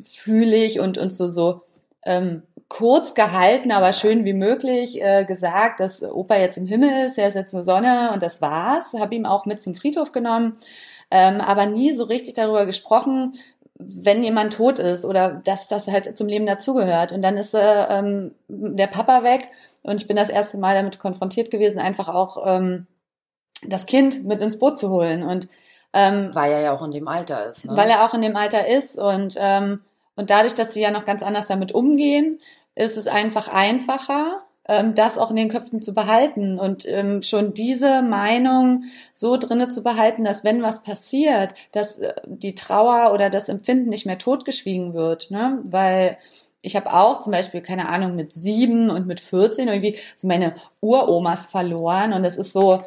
fühlig 0.00 0.80
und 0.80 0.96
und 0.96 1.12
so 1.12 1.30
so 1.30 1.62
ähm, 2.04 2.42
kurz 2.70 3.14
gehalten, 3.14 3.72
aber 3.72 3.92
schön 3.92 4.24
wie 4.24 4.32
möglich 4.32 5.02
äh, 5.02 5.24
gesagt, 5.24 5.80
dass 5.80 6.02
Opa 6.02 6.36
jetzt 6.36 6.56
im 6.56 6.68
Himmel 6.68 7.06
ist, 7.06 7.18
er 7.18 7.28
ist 7.28 7.34
jetzt 7.34 7.52
eine 7.52 7.64
Sonne 7.64 8.12
und 8.14 8.22
das 8.22 8.40
war's. 8.40 8.94
Habe 8.94 9.16
ihm 9.16 9.26
auch 9.26 9.44
mit 9.44 9.60
zum 9.60 9.74
Friedhof 9.74 10.12
genommen, 10.12 10.56
ähm, 11.10 11.40
aber 11.40 11.66
nie 11.66 11.92
so 11.92 12.04
richtig 12.04 12.34
darüber 12.34 12.66
gesprochen, 12.66 13.34
wenn 13.74 14.22
jemand 14.22 14.54
tot 14.54 14.78
ist 14.78 15.04
oder 15.04 15.40
dass 15.44 15.66
das 15.66 15.88
halt 15.88 16.16
zum 16.16 16.28
Leben 16.28 16.46
dazugehört. 16.46 17.10
Und 17.12 17.22
dann 17.22 17.36
ist 17.36 17.54
äh, 17.54 17.86
ähm, 17.98 18.34
der 18.48 18.86
Papa 18.86 19.24
weg 19.24 19.48
und 19.82 20.00
ich 20.00 20.06
bin 20.06 20.16
das 20.16 20.28
erste 20.28 20.56
Mal 20.56 20.74
damit 20.76 21.00
konfrontiert 21.00 21.50
gewesen, 21.50 21.80
einfach 21.80 22.08
auch 22.08 22.44
ähm, 22.46 22.86
das 23.66 23.86
Kind 23.86 24.24
mit 24.24 24.40
ins 24.40 24.58
Boot 24.58 24.78
zu 24.78 24.90
holen 24.90 25.22
und 25.22 25.48
ähm, 25.92 26.30
Weil 26.34 26.52
er 26.52 26.60
ja 26.60 26.72
auch 26.72 26.82
in 26.84 26.92
dem 26.92 27.08
Alter 27.08 27.50
ist. 27.50 27.64
Ne? 27.64 27.76
weil 27.76 27.90
er 27.90 28.04
auch 28.04 28.14
in 28.14 28.22
dem 28.22 28.36
Alter 28.36 28.68
ist 28.68 28.96
und 28.96 29.34
ähm, 29.38 29.80
und 30.16 30.30
dadurch, 30.30 30.54
dass 30.54 30.74
sie 30.74 30.82
ja 30.82 30.90
noch 30.90 31.04
ganz 31.04 31.22
anders 31.22 31.46
damit 31.46 31.72
umgehen, 31.72 32.40
ist 32.74 32.96
es 32.96 33.06
einfach 33.06 33.48
einfacher, 33.48 34.42
ähm, 34.68 34.94
das 34.94 35.18
auch 35.18 35.30
in 35.30 35.36
den 35.36 35.48
Köpfen 35.48 35.82
zu 35.82 35.94
behalten 35.94 36.58
und 36.58 36.86
ähm, 36.86 37.22
schon 37.22 37.54
diese 37.54 38.02
Meinung 38.02 38.84
so 39.14 39.36
drinne 39.36 39.68
zu 39.68 39.82
behalten, 39.82 40.24
dass 40.24 40.44
wenn 40.44 40.62
was 40.62 40.82
passiert, 40.82 41.54
dass 41.72 41.98
äh, 41.98 42.12
die 42.26 42.54
Trauer 42.54 43.12
oder 43.12 43.30
das 43.30 43.48
Empfinden 43.48 43.88
nicht 43.88 44.06
mehr 44.06 44.18
totgeschwiegen 44.18 44.94
wird, 44.94 45.30
ne? 45.30 45.58
Weil 45.64 46.18
ich 46.62 46.76
habe 46.76 46.92
auch 46.92 47.20
zum 47.20 47.32
Beispiel, 47.32 47.62
keine 47.62 47.88
Ahnung, 47.88 48.14
mit 48.14 48.32
sieben 48.32 48.90
und 48.90 49.06
mit 49.06 49.20
14 49.20 49.68
irgendwie 49.68 49.96
so 50.16 50.28
meine 50.28 50.54
Uromas 50.80 51.46
verloren 51.46 52.12
und 52.12 52.22
das 52.22 52.36
ist 52.36 52.52
so, 52.52 52.84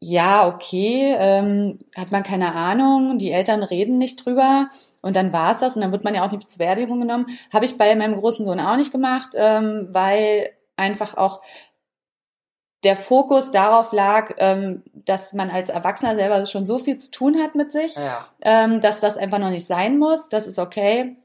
ja, 0.00 0.48
okay, 0.48 1.14
ähm, 1.18 1.78
hat 1.96 2.10
man 2.10 2.22
keine 2.22 2.54
Ahnung, 2.54 3.18
die 3.18 3.30
Eltern 3.32 3.62
reden 3.62 3.98
nicht 3.98 4.24
drüber 4.24 4.70
und 5.02 5.14
dann 5.14 5.32
war 5.32 5.52
es 5.52 5.58
das 5.58 5.76
und 5.76 5.82
dann 5.82 5.92
wird 5.92 6.04
man 6.04 6.14
ja 6.14 6.24
auch 6.24 6.30
nicht 6.32 6.50
zur 6.50 6.58
Beerdigung 6.58 7.00
genommen. 7.00 7.26
Habe 7.52 7.66
ich 7.66 7.76
bei 7.78 7.94
meinem 7.94 8.18
großen 8.18 8.46
Sohn 8.46 8.60
auch 8.60 8.76
nicht 8.76 8.92
gemacht, 8.92 9.30
ähm, 9.34 9.88
weil 9.90 10.50
einfach 10.76 11.16
auch 11.16 11.42
der 12.82 12.96
Fokus 12.96 13.50
darauf 13.50 13.92
lag, 13.92 14.34
ähm, 14.38 14.82
dass 14.94 15.34
man 15.34 15.50
als 15.50 15.68
Erwachsener 15.68 16.14
selber 16.14 16.46
schon 16.46 16.64
so 16.64 16.78
viel 16.78 16.96
zu 16.96 17.10
tun 17.10 17.38
hat 17.38 17.54
mit 17.54 17.72
sich, 17.72 17.94
Ja. 17.94 18.26
ähm, 18.40 18.80
dass 18.80 19.00
das 19.00 19.18
einfach 19.18 19.38
noch 19.38 19.50
nicht 19.50 19.66
sein 19.66 19.98
muss. 19.98 20.30
Das 20.30 20.46
ist 20.46 20.58
okay. 20.58 21.16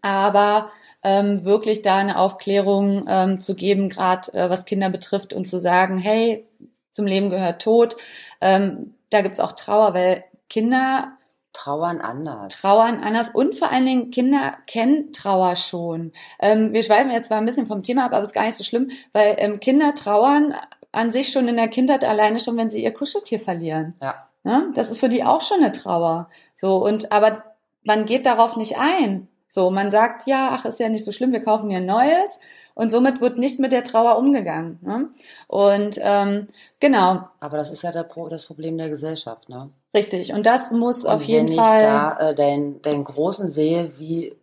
Aber 0.00 0.70
ähm, 1.04 1.44
wirklich 1.44 1.82
da 1.82 1.96
eine 1.96 2.18
Aufklärung 2.18 3.06
ähm, 3.08 3.40
zu 3.40 3.54
geben, 3.54 3.88
gerade 3.88 4.32
äh, 4.34 4.50
was 4.50 4.64
Kinder 4.64 4.90
betrifft 4.90 5.32
und 5.32 5.46
zu 5.48 5.60
sagen, 5.60 5.98
hey, 5.98 6.46
zum 6.92 7.06
Leben 7.06 7.30
gehört 7.30 7.62
Tod. 7.62 7.96
Ähm, 8.40 8.94
da 9.10 9.22
gibt's 9.22 9.40
auch 9.40 9.52
Trauer, 9.52 9.94
weil 9.94 10.24
Kinder 10.48 11.12
Trauern 11.52 12.00
anders. 12.00 12.54
trauern 12.54 13.02
anders 13.02 13.28
und 13.30 13.56
vor 13.56 13.70
allen 13.70 13.84
Dingen 13.84 14.10
Kinder 14.10 14.54
kennen 14.66 15.12
Trauer 15.12 15.54
schon. 15.56 16.12
Ähm, 16.40 16.72
wir 16.72 16.82
schweifen 16.82 17.10
jetzt 17.10 17.28
zwar 17.28 17.38
ein 17.38 17.44
bisschen 17.44 17.66
vom 17.66 17.82
Thema 17.82 18.06
ab, 18.06 18.14
aber 18.14 18.24
ist 18.24 18.32
gar 18.32 18.46
nicht 18.46 18.56
so 18.56 18.64
schlimm, 18.64 18.90
weil 19.12 19.34
ähm, 19.38 19.60
Kinder 19.60 19.94
trauern 19.94 20.54
an 20.92 21.12
sich 21.12 21.30
schon 21.30 21.48
in 21.48 21.56
der 21.56 21.68
Kindheit 21.68 22.04
alleine 22.04 22.40
schon, 22.40 22.56
wenn 22.56 22.70
sie 22.70 22.82
ihr 22.82 22.92
Kuscheltier 22.92 23.38
verlieren. 23.38 23.94
ja. 24.00 24.26
Ne? 24.44 24.72
Das 24.74 24.90
ist 24.90 25.00
für 25.00 25.08
die 25.08 25.24
auch 25.24 25.42
schon 25.42 25.58
eine 25.58 25.72
Trauer. 25.72 26.28
So 26.54 26.84
und 26.84 27.12
aber 27.12 27.44
man 27.84 28.06
geht 28.06 28.26
darauf 28.26 28.56
nicht 28.56 28.78
ein. 28.78 29.28
So, 29.48 29.70
man 29.70 29.90
sagt, 29.90 30.26
ja, 30.26 30.50
ach, 30.52 30.64
ist 30.64 30.80
ja 30.80 30.88
nicht 30.88 31.04
so 31.04 31.12
schlimm, 31.12 31.32
wir 31.32 31.44
kaufen 31.44 31.70
ihr 31.70 31.76
ein 31.76 31.86
neues. 31.86 32.40
Und 32.74 32.90
somit 32.90 33.20
wird 33.20 33.38
nicht 33.38 33.58
mit 33.58 33.72
der 33.72 33.84
Trauer 33.84 34.16
umgegangen. 34.18 34.78
Ne? 34.82 35.08
Und 35.46 35.98
ähm, 36.02 36.48
genau, 36.80 37.28
Aber 37.40 37.56
das 37.58 37.70
ist 37.70 37.82
ja 37.82 38.02
Pro 38.02 38.28
das 38.28 38.46
Problem 38.46 38.78
der 38.78 38.88
Gesellschaft, 38.88 39.48
ne? 39.48 39.70
richtig. 39.94 40.32
Und 40.32 40.46
das 40.46 40.72
muss 40.72 41.04
auf 41.04 41.20
Und 41.22 41.28
jeden 41.28 41.48
wenn 41.48 41.56
Fall. 41.56 41.80
ich 41.80 41.86
da 41.86 42.18
äh, 42.30 42.34
den, 42.34 42.80
den 42.82 43.04
Großen 43.04 43.48
sehe, 43.50 43.92
wie 43.98 44.34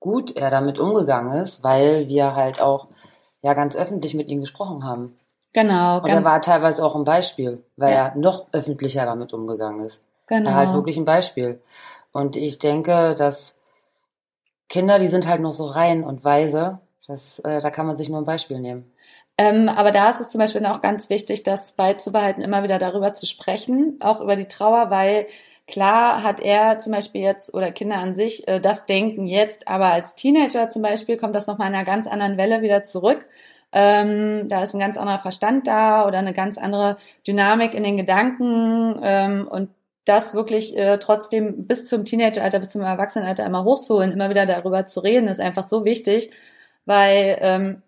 gut 0.00 0.36
er 0.36 0.50
damit 0.50 0.78
umgegangen 0.78 1.32
ist, 1.40 1.62
weil 1.62 2.08
wir 2.08 2.34
halt 2.34 2.60
auch 2.60 2.88
ja 3.40 3.54
ganz 3.54 3.74
öffentlich 3.76 4.14
mit 4.14 4.28
ihm 4.28 4.40
gesprochen 4.40 4.84
haben. 4.84 5.16
genau, 5.52 5.98
Und 6.02 6.08
er 6.08 6.24
war 6.24 6.40
teilweise 6.42 6.84
auch 6.84 6.94
ein 6.96 7.04
Beispiel, 7.04 7.62
weil 7.76 7.92
Ja. 7.94 8.08
er 8.08 8.14
noch 8.16 8.46
öffentlicher 8.52 9.04
damit 9.06 9.32
umgegangen 9.32 9.84
ist. 9.84 10.02
genau. 10.26 10.50
Er 10.50 10.56
halt 10.56 10.74
wirklich 10.74 10.96
ein 10.96 11.04
Beispiel. 11.04 11.60
Und 12.12 12.36
ich 12.36 12.58
denke, 12.58 13.14
dass 13.16 13.54
Kinder, 14.68 14.98
die 14.98 15.08
sind 15.08 15.26
halt 15.28 15.40
noch 15.40 15.52
so 15.52 15.66
rein 15.66 16.02
und 16.04 16.24
weise, 16.24 16.78
das, 17.06 17.38
äh, 17.40 17.60
da 17.60 17.70
kann 17.70 17.86
man 17.86 17.96
sich 17.96 18.08
nur 18.08 18.18
ein 18.18 18.24
Beispiel 18.24 18.60
nehmen. 18.60 18.92
Ähm, 19.38 19.68
aber 19.68 19.92
da 19.92 20.10
ist 20.10 20.20
es 20.20 20.28
zum 20.28 20.38
Beispiel 20.40 20.64
auch 20.66 20.80
ganz 20.80 21.08
wichtig, 21.08 21.42
das 21.42 21.72
beizubehalten, 21.72 22.42
immer 22.42 22.62
wieder 22.62 22.78
darüber 22.78 23.14
zu 23.14 23.26
sprechen, 23.26 23.98
auch 24.00 24.20
über 24.20 24.36
die 24.36 24.46
Trauer, 24.46 24.90
weil 24.90 25.26
klar 25.66 26.22
hat 26.22 26.40
er 26.40 26.78
zum 26.80 26.92
Beispiel 26.92 27.22
jetzt 27.22 27.54
oder 27.54 27.72
Kinder 27.72 27.96
an 27.96 28.14
sich 28.14 28.46
äh, 28.46 28.60
das 28.60 28.86
Denken 28.86 29.26
jetzt, 29.26 29.68
aber 29.68 29.86
als 29.86 30.14
Teenager 30.14 30.68
zum 30.68 30.82
Beispiel 30.82 31.16
kommt 31.16 31.34
das 31.34 31.46
nochmal 31.46 31.68
in 31.68 31.74
einer 31.74 31.84
ganz 31.86 32.06
anderen 32.06 32.36
Welle 32.36 32.62
wieder 32.62 32.84
zurück. 32.84 33.26
Ähm, 33.72 34.48
da 34.48 34.62
ist 34.62 34.74
ein 34.74 34.80
ganz 34.80 34.98
anderer 34.98 35.18
Verstand 35.18 35.66
da 35.66 36.06
oder 36.06 36.18
eine 36.18 36.34
ganz 36.34 36.58
andere 36.58 36.98
Dynamik 37.26 37.72
in 37.74 37.84
den 37.84 37.96
Gedanken 37.96 39.00
ähm, 39.02 39.48
und 39.50 39.70
das 40.04 40.34
wirklich 40.34 40.76
äh, 40.76 40.98
trotzdem 40.98 41.66
bis 41.66 41.86
zum 41.86 42.04
Teenageralter, 42.04 42.58
bis 42.58 42.70
zum 42.70 42.82
Erwachsenenalter 42.82 43.46
immer 43.46 43.64
hochzuholen, 43.64 44.12
immer 44.12 44.30
wieder 44.30 44.46
darüber 44.46 44.86
zu 44.86 45.00
reden, 45.00 45.28
ist 45.28 45.40
einfach 45.40 45.64
so 45.64 45.84
wichtig, 45.84 46.30
weil 46.84 47.38
ähm, 47.40 47.82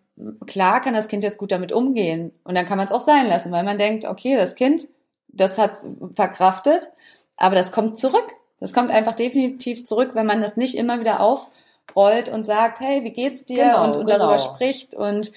klar 0.46 0.80
kann 0.80 0.94
das 0.94 1.08
Kind 1.08 1.24
jetzt 1.24 1.38
gut 1.38 1.52
damit 1.52 1.72
umgehen 1.72 2.32
und 2.44 2.54
dann 2.54 2.66
kann 2.66 2.78
man 2.78 2.86
es 2.86 2.92
auch 2.92 3.00
sein 3.00 3.26
lassen, 3.28 3.52
weil 3.52 3.64
man 3.64 3.78
denkt, 3.78 4.04
okay, 4.04 4.36
das 4.36 4.54
Kind, 4.54 4.88
das 5.28 5.58
hat 5.58 5.76
verkraftet, 6.12 6.92
aber 7.36 7.54
das 7.54 7.72
kommt 7.72 7.98
zurück. 7.98 8.26
Das 8.60 8.72
kommt 8.72 8.90
einfach 8.90 9.14
definitiv 9.14 9.84
zurück, 9.84 10.12
wenn 10.14 10.26
man 10.26 10.40
das 10.40 10.56
nicht 10.56 10.76
immer 10.76 11.00
wieder 11.00 11.20
aufrollt 11.20 12.28
und 12.30 12.46
sagt, 12.46 12.80
hey, 12.80 13.04
wie 13.04 13.10
geht's 13.10 13.44
dir 13.44 13.64
Genau, 13.64 13.84
und, 13.84 13.96
und 13.96 14.08
darüber 14.08 14.36
genau. 14.36 14.54
spricht 14.54 14.94
und 14.94 15.32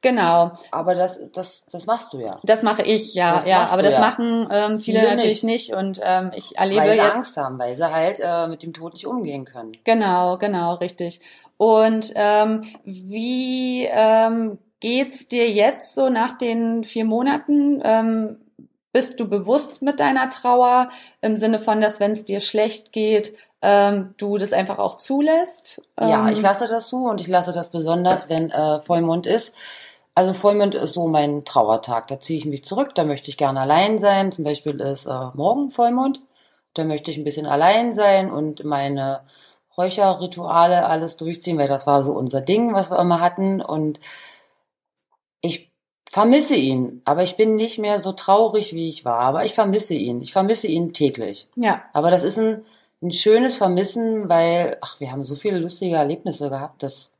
genau, 0.00 0.52
Aber 0.70 0.94
das, 0.94 1.20
das, 1.32 1.66
das 1.70 1.86
machst 1.86 2.12
du 2.12 2.20
ja. 2.20 2.38
das 2.44 2.62
mache 2.62 2.82
ich, 2.82 3.14
ja, 3.14 3.34
Das 3.34 3.46
ja, 3.46 3.66
aber 3.66 3.82
das 3.82 3.94
ja. 3.94 4.00
machen 4.00 4.48
ähm, 4.50 4.78
viele, 4.78 5.00
Viele 5.00 5.10
natürlich 5.10 5.42
nicht. 5.42 5.70
nicht, 5.70 5.74
und 5.74 6.00
ähm, 6.02 6.32
ich 6.34 6.56
erlebe 6.56 6.80
weil 6.80 6.92
sie 6.92 6.98
jetzt 6.98 7.14
Angst 7.16 7.36
haben, 7.36 7.58
weil 7.58 7.76
sie 7.76 7.92
halt 7.92 8.20
äh, 8.22 8.46
mit 8.46 8.62
dem 8.62 8.72
Tod 8.72 8.94
nicht 8.94 9.06
umgehen 9.06 9.44
können. 9.44 9.76
Genau, 9.84 10.38
genau, 10.38 10.74
richtig. 10.74 11.20
Und 11.56 12.12
ähm, 12.14 12.64
wie 12.84 13.86
ähm, 13.90 14.58
geht's 14.80 15.28
dir 15.28 15.50
jetzt 15.50 15.94
so 15.94 16.08
nach 16.08 16.36
den 16.36 16.84
vier 16.84 17.04
Monaten? 17.04 17.80
Ähm, 17.84 18.38
bist 18.92 19.20
du 19.20 19.28
bewusst 19.28 19.80
mit 19.80 20.00
deiner 20.00 20.28
Trauer 20.28 20.90
im 21.22 21.36
Sinne 21.36 21.58
von, 21.58 21.80
dass 21.80 21.98
wenn 21.98 22.12
es 22.12 22.24
dir 22.24 22.40
schlecht 22.40 22.92
geht, 22.92 23.34
ähm, 23.62 24.14
du 24.18 24.36
das 24.38 24.52
einfach 24.52 24.78
auch 24.78 24.98
zulässt? 24.98 25.82
Ja, 25.98 26.26
Ähm, 26.26 26.32
ich 26.32 26.42
lasse 26.42 26.66
das 26.66 26.88
zu 26.88 27.06
und 27.06 27.20
ich 27.20 27.28
lasse 27.28 27.52
das 27.52 27.70
besonders, 27.70 28.28
wenn 28.28 28.50
äh, 28.50 28.82
Vollmond 28.82 29.26
ist. 29.26 29.54
Also 30.14 30.34
Vollmond 30.34 30.74
ist 30.74 30.92
so 30.92 31.06
mein 31.06 31.44
Trauertag. 31.44 32.08
Da 32.08 32.20
ziehe 32.20 32.36
ich 32.36 32.44
mich 32.44 32.64
zurück, 32.64 32.94
da 32.94 33.04
möchte 33.04 33.30
ich 33.30 33.38
gerne 33.38 33.60
allein 33.60 33.98
sein. 33.98 34.30
Zum 34.30 34.44
Beispiel 34.44 34.78
ist 34.80 35.06
äh, 35.06 35.28
morgen 35.34 35.70
Vollmond. 35.70 36.20
Da 36.74 36.84
möchte 36.84 37.10
ich 37.10 37.16
ein 37.18 37.24
bisschen 37.24 37.46
allein 37.46 37.94
sein 37.94 38.30
und 38.30 38.64
meine 38.64 39.20
Räucherrituale 39.76 40.86
alles 40.86 41.16
durchziehen, 41.16 41.58
weil 41.58 41.68
das 41.68 41.86
war 41.86 42.02
so 42.02 42.12
unser 42.12 42.40
Ding, 42.40 42.74
was 42.74 42.90
wir 42.90 42.98
immer 42.98 43.20
hatten. 43.20 43.60
Und 43.60 44.00
ich 45.40 45.70
vermisse 46.08 46.54
ihn, 46.54 47.02
aber 47.04 47.22
ich 47.22 47.36
bin 47.36 47.56
nicht 47.56 47.78
mehr 47.78 47.98
so 47.98 48.12
traurig, 48.12 48.74
wie 48.74 48.88
ich 48.88 49.04
war. 49.04 49.20
Aber 49.20 49.44
ich 49.44 49.54
vermisse 49.54 49.94
ihn. 49.94 50.20
Ich 50.22 50.32
vermisse 50.32 50.66
ihn 50.66 50.92
täglich. 50.92 51.48
ja, 51.56 51.82
Aber 51.92 52.10
das 52.10 52.22
ist 52.22 52.38
ein, 52.38 52.64
ein 53.02 53.12
schönes 53.12 53.56
Vermissen, 53.56 54.28
weil, 54.28 54.76
ach, 54.80 55.00
wir 55.00 55.10
haben 55.10 55.24
so 55.24 55.34
viele 55.34 55.58
lustige 55.58 55.96
Erlebnisse 55.96 56.50
gehabt, 56.50 56.82
das 56.82 57.12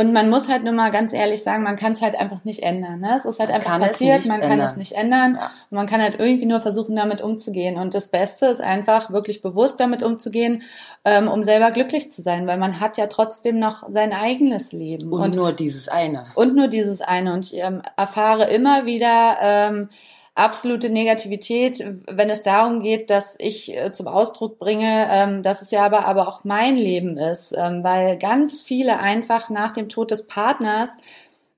Und 0.00 0.14
man 0.14 0.30
muss 0.30 0.48
halt 0.48 0.64
nur 0.64 0.72
mal 0.72 0.90
ganz 0.90 1.12
ehrlich 1.12 1.42
sagen, 1.42 1.62
man 1.62 1.76
kann 1.76 1.92
es 1.92 2.00
halt 2.00 2.18
einfach 2.18 2.42
nicht 2.44 2.62
ändern. 2.62 3.00
Ne? 3.00 3.16
Es 3.18 3.26
ist 3.26 3.38
halt 3.38 3.50
Man 3.50 3.56
einfach 3.56 3.72
kann 3.72 3.82
passiert, 3.82 4.26
man 4.28 4.40
kann 4.40 4.52
ändern. 4.52 4.70
es 4.70 4.76
nicht 4.78 4.92
ändern. 4.92 5.34
Ja. 5.34 5.50
Und 5.68 5.76
man 5.76 5.86
kann 5.86 6.00
halt 6.00 6.18
irgendwie 6.18 6.46
nur 6.46 6.62
versuchen, 6.62 6.96
damit 6.96 7.20
umzugehen. 7.20 7.76
Und 7.76 7.92
das 7.92 8.08
Beste 8.08 8.46
ist 8.46 8.62
einfach, 8.62 9.10
wirklich 9.10 9.42
bewusst 9.42 9.78
damit 9.78 10.02
umzugehen, 10.02 10.62
ähm, 11.04 11.28
um 11.28 11.44
selber 11.44 11.70
glücklich 11.70 12.10
zu 12.10 12.22
sein, 12.22 12.46
weil 12.46 12.56
man 12.56 12.80
hat 12.80 12.96
ja 12.96 13.08
trotzdem 13.08 13.58
noch 13.58 13.86
sein 13.90 14.14
eigenes 14.14 14.72
Leben. 14.72 15.12
und, 15.12 15.34
nur 15.34 15.52
dieses 15.52 15.88
eine. 15.88 16.24
und 16.34 16.56
nur 16.56 16.68
dieses 16.68 17.02
eine. 17.02 17.34
Und 17.34 17.52
ich 17.52 17.58
ähm, 17.58 17.82
erfahre 17.98 18.44
immer 18.44 18.86
wieder 18.86 19.36
ähm, 19.42 19.90
absolute 20.34 20.90
Negativität, 20.90 21.84
wenn 22.06 22.30
es 22.30 22.42
darum 22.42 22.82
geht, 22.82 23.10
dass 23.10 23.34
ich 23.38 23.76
äh, 23.76 23.92
zum 23.92 24.06
Ausdruck 24.06 24.58
bringe, 24.58 25.08
ähm, 25.10 25.42
dass 25.42 25.62
es 25.62 25.70
ja 25.70 25.84
aber, 25.84 26.06
aber 26.06 26.28
auch 26.28 26.44
mein 26.44 26.76
Leben 26.76 27.18
ist, 27.18 27.52
ähm, 27.56 27.82
weil 27.84 28.16
ganz 28.16 28.62
viele 28.62 29.00
einfach 29.00 29.50
nach 29.50 29.72
dem 29.72 29.88
Tod 29.88 30.10
des 30.10 30.26
Partners 30.26 30.88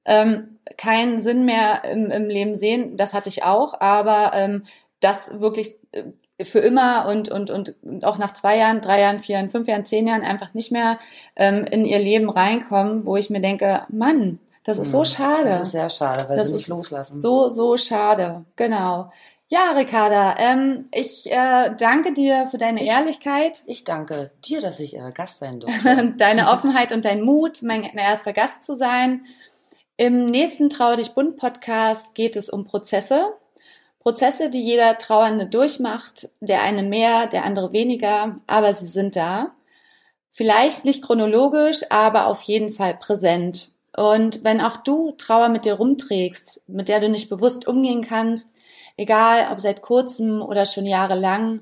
ähm, 0.04 0.58
keinen 0.76 1.22
Sinn 1.22 1.44
mehr 1.44 1.85
im, 1.85 2.11
im 2.11 2.28
Leben 2.28 2.58
sehen. 2.58 2.96
Das 2.96 3.14
hatte 3.14 3.28
ich 3.28 3.44
auch, 3.44 3.80
aber 3.80 4.61
das 5.00 5.38
wirklich 5.40 5.76
äh, 5.92 6.04
für 6.44 6.61
immer 6.61 7.06
und, 7.08 7.28
und, 7.28 7.50
und 7.50 7.76
auch 8.02 8.18
nach 8.18 8.32
zwei 8.35 8.56
Jahren, 8.56 8.80
drei 8.80 9.00
Jahren, 9.00 9.20
vier 9.20 9.37
Jahren, 9.37 9.50
fünf 9.50 9.68
Jahren, 9.68 9.87
zehn 9.87 10.06
Jahren 10.06 10.22
einfach 10.22 10.54
nicht 10.54 10.72
mehr 10.72 10.98
ähm, 11.37 11.64
in 11.70 11.85
ihr 11.85 11.98
Leben 11.98 12.30
reinkommen, 12.30 13.04
wo 13.06 13.16
ich 13.16 13.30
mir 13.30 13.40
denke, 13.40 13.82
Mann, 13.88 14.38
das 14.64 14.79
ist 14.79 14.90
so 14.92 15.05
schade. 15.05 15.48
Das 15.48 15.68
ist 15.68 15.72
sehr 15.72 15.90
schade, 15.90 16.29
weil 16.29 16.37
Das 16.37 16.48
sie 16.48 16.55
ist 16.55 16.61
nicht 16.61 16.68
loslassen. 16.68 17.20
So, 17.20 17.48
so 17.48 17.77
schade. 17.77 18.44
Genau. 18.57 19.09
Ja, 19.48 19.72
Ricarda, 19.72 20.37
ähm, 20.38 20.87
ich 20.92 21.31
äh, 21.31 21.75
danke 21.77 22.14
dir 22.14 22.46
für 22.46 22.57
deine 22.57 22.87
Ehrlichkeit, 22.87 23.62
Ich 23.66 23.85
danke 23.85 24.31
dir, 24.46 24.62
dass 24.62 24.81
ich 24.81 24.96
äh, 24.96 25.12
Gast 25.12 25.40
sein 25.40 25.61
durfte. 25.61 26.14
deine 26.16 26.48
Offenheit 26.53 26.92
und 26.92 27.05
dein 27.05 27.20
Mut, 27.20 27.62
mein 27.62 27.83
erster 27.85 28.33
Gast 28.33 28.64
zu 28.64 28.77
sein. 28.77 29.27
Im 29.98 30.25
nächsten 30.25 30.70
Trau 30.70 30.96
dich 30.96 31.12
bunt 31.12 31.37
Podcast 31.37 32.14
geht 32.14 32.37
es 32.37 32.48
um 32.48 32.64
Prozesse. 32.64 33.35
Prozesse, 33.98 34.48
die 34.48 34.64
jeder 34.64 34.96
Trauernde 34.96 35.46
durchmacht, 35.46 36.31
der 36.40 36.62
eine 36.62 36.83
mehr, 36.83 37.27
der 37.27 37.44
andere 37.44 37.72
weniger, 37.72 38.40
aber 38.46 38.72
sie 38.75 38.87
sind 38.87 39.16
da. 39.16 39.53
Vielleicht 40.31 40.87
nicht 40.87 41.03
chronologisch, 41.05 41.83
aber 41.90 42.27
auf 42.27 42.40
jeden 42.42 42.70
Fall 42.70 42.94
präsent. 42.94 43.71
Und 43.96 44.42
wenn 44.44 44.61
auch 44.61 44.78
du 44.78 45.12
Trauer 45.12 45.48
mit 45.48 45.64
dir 45.64 45.74
rumträgst, 45.74 46.62
mit 46.66 46.88
der 46.88 47.00
du 47.00 47.09
nicht 47.09 47.28
bewusst 47.28 47.66
umgehen 47.66 48.02
kannst, 48.02 48.48
egal 48.96 49.48
ob 49.52 49.61
seit 49.61 49.83
kurzem 49.83 50.42
oder 50.42 50.66
schon 50.66 50.87
jahrelang, 50.87 51.61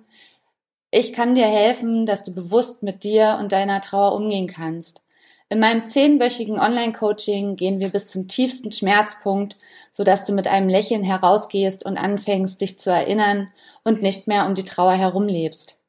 ich 0.92 1.12
kann 1.12 1.34
dir 1.34 1.46
helfen, 1.46 2.06
dass 2.06 2.24
du 2.24 2.34
bewusst 2.34 2.82
mit 2.82 3.04
dir 3.04 3.38
und 3.40 3.52
deiner 3.52 3.80
Trauer 3.80 4.14
umgehen 4.14 4.48
kannst. 4.48 5.00
In 5.48 5.58
meinem 5.58 5.88
zehnwöchigen 5.88 6.60
Online-Coaching 6.60 7.56
gehen 7.56 7.80
wir 7.80 7.88
bis 7.88 8.08
zum 8.08 8.28
tiefsten 8.28 8.70
Schmerzpunkt, 8.70 9.56
sodass 9.90 10.24
du 10.24 10.32
mit 10.32 10.46
einem 10.46 10.68
Lächeln 10.68 11.02
herausgehst 11.02 11.84
und 11.84 11.96
anfängst, 11.96 12.60
dich 12.60 12.78
zu 12.78 12.90
erinnern 12.90 13.52
und 13.82 14.00
nicht 14.00 14.28
mehr 14.28 14.46
um 14.46 14.54
die 14.54 14.64
Trauer 14.64 14.92
herumlebst. 14.92 15.80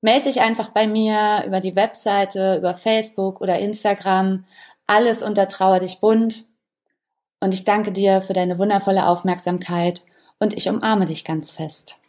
Melde 0.00 0.24
dich 0.24 0.40
einfach 0.40 0.70
bei 0.70 0.86
mir 0.86 1.44
über 1.46 1.60
die 1.60 1.74
Webseite, 1.74 2.56
über 2.56 2.74
Facebook 2.74 3.40
oder 3.40 3.58
Instagram. 3.58 4.44
Alles 4.88 5.22
unter 5.22 5.48
Trauer 5.48 5.80
dich 5.80 6.00
bunt. 6.00 6.46
Und 7.40 7.52
ich 7.52 7.64
danke 7.64 7.92
dir 7.92 8.22
für 8.22 8.32
deine 8.32 8.58
wundervolle 8.58 9.06
Aufmerksamkeit 9.06 10.02
und 10.40 10.54
ich 10.54 10.68
umarme 10.68 11.04
dich 11.04 11.24
ganz 11.24 11.52
fest. 11.52 12.00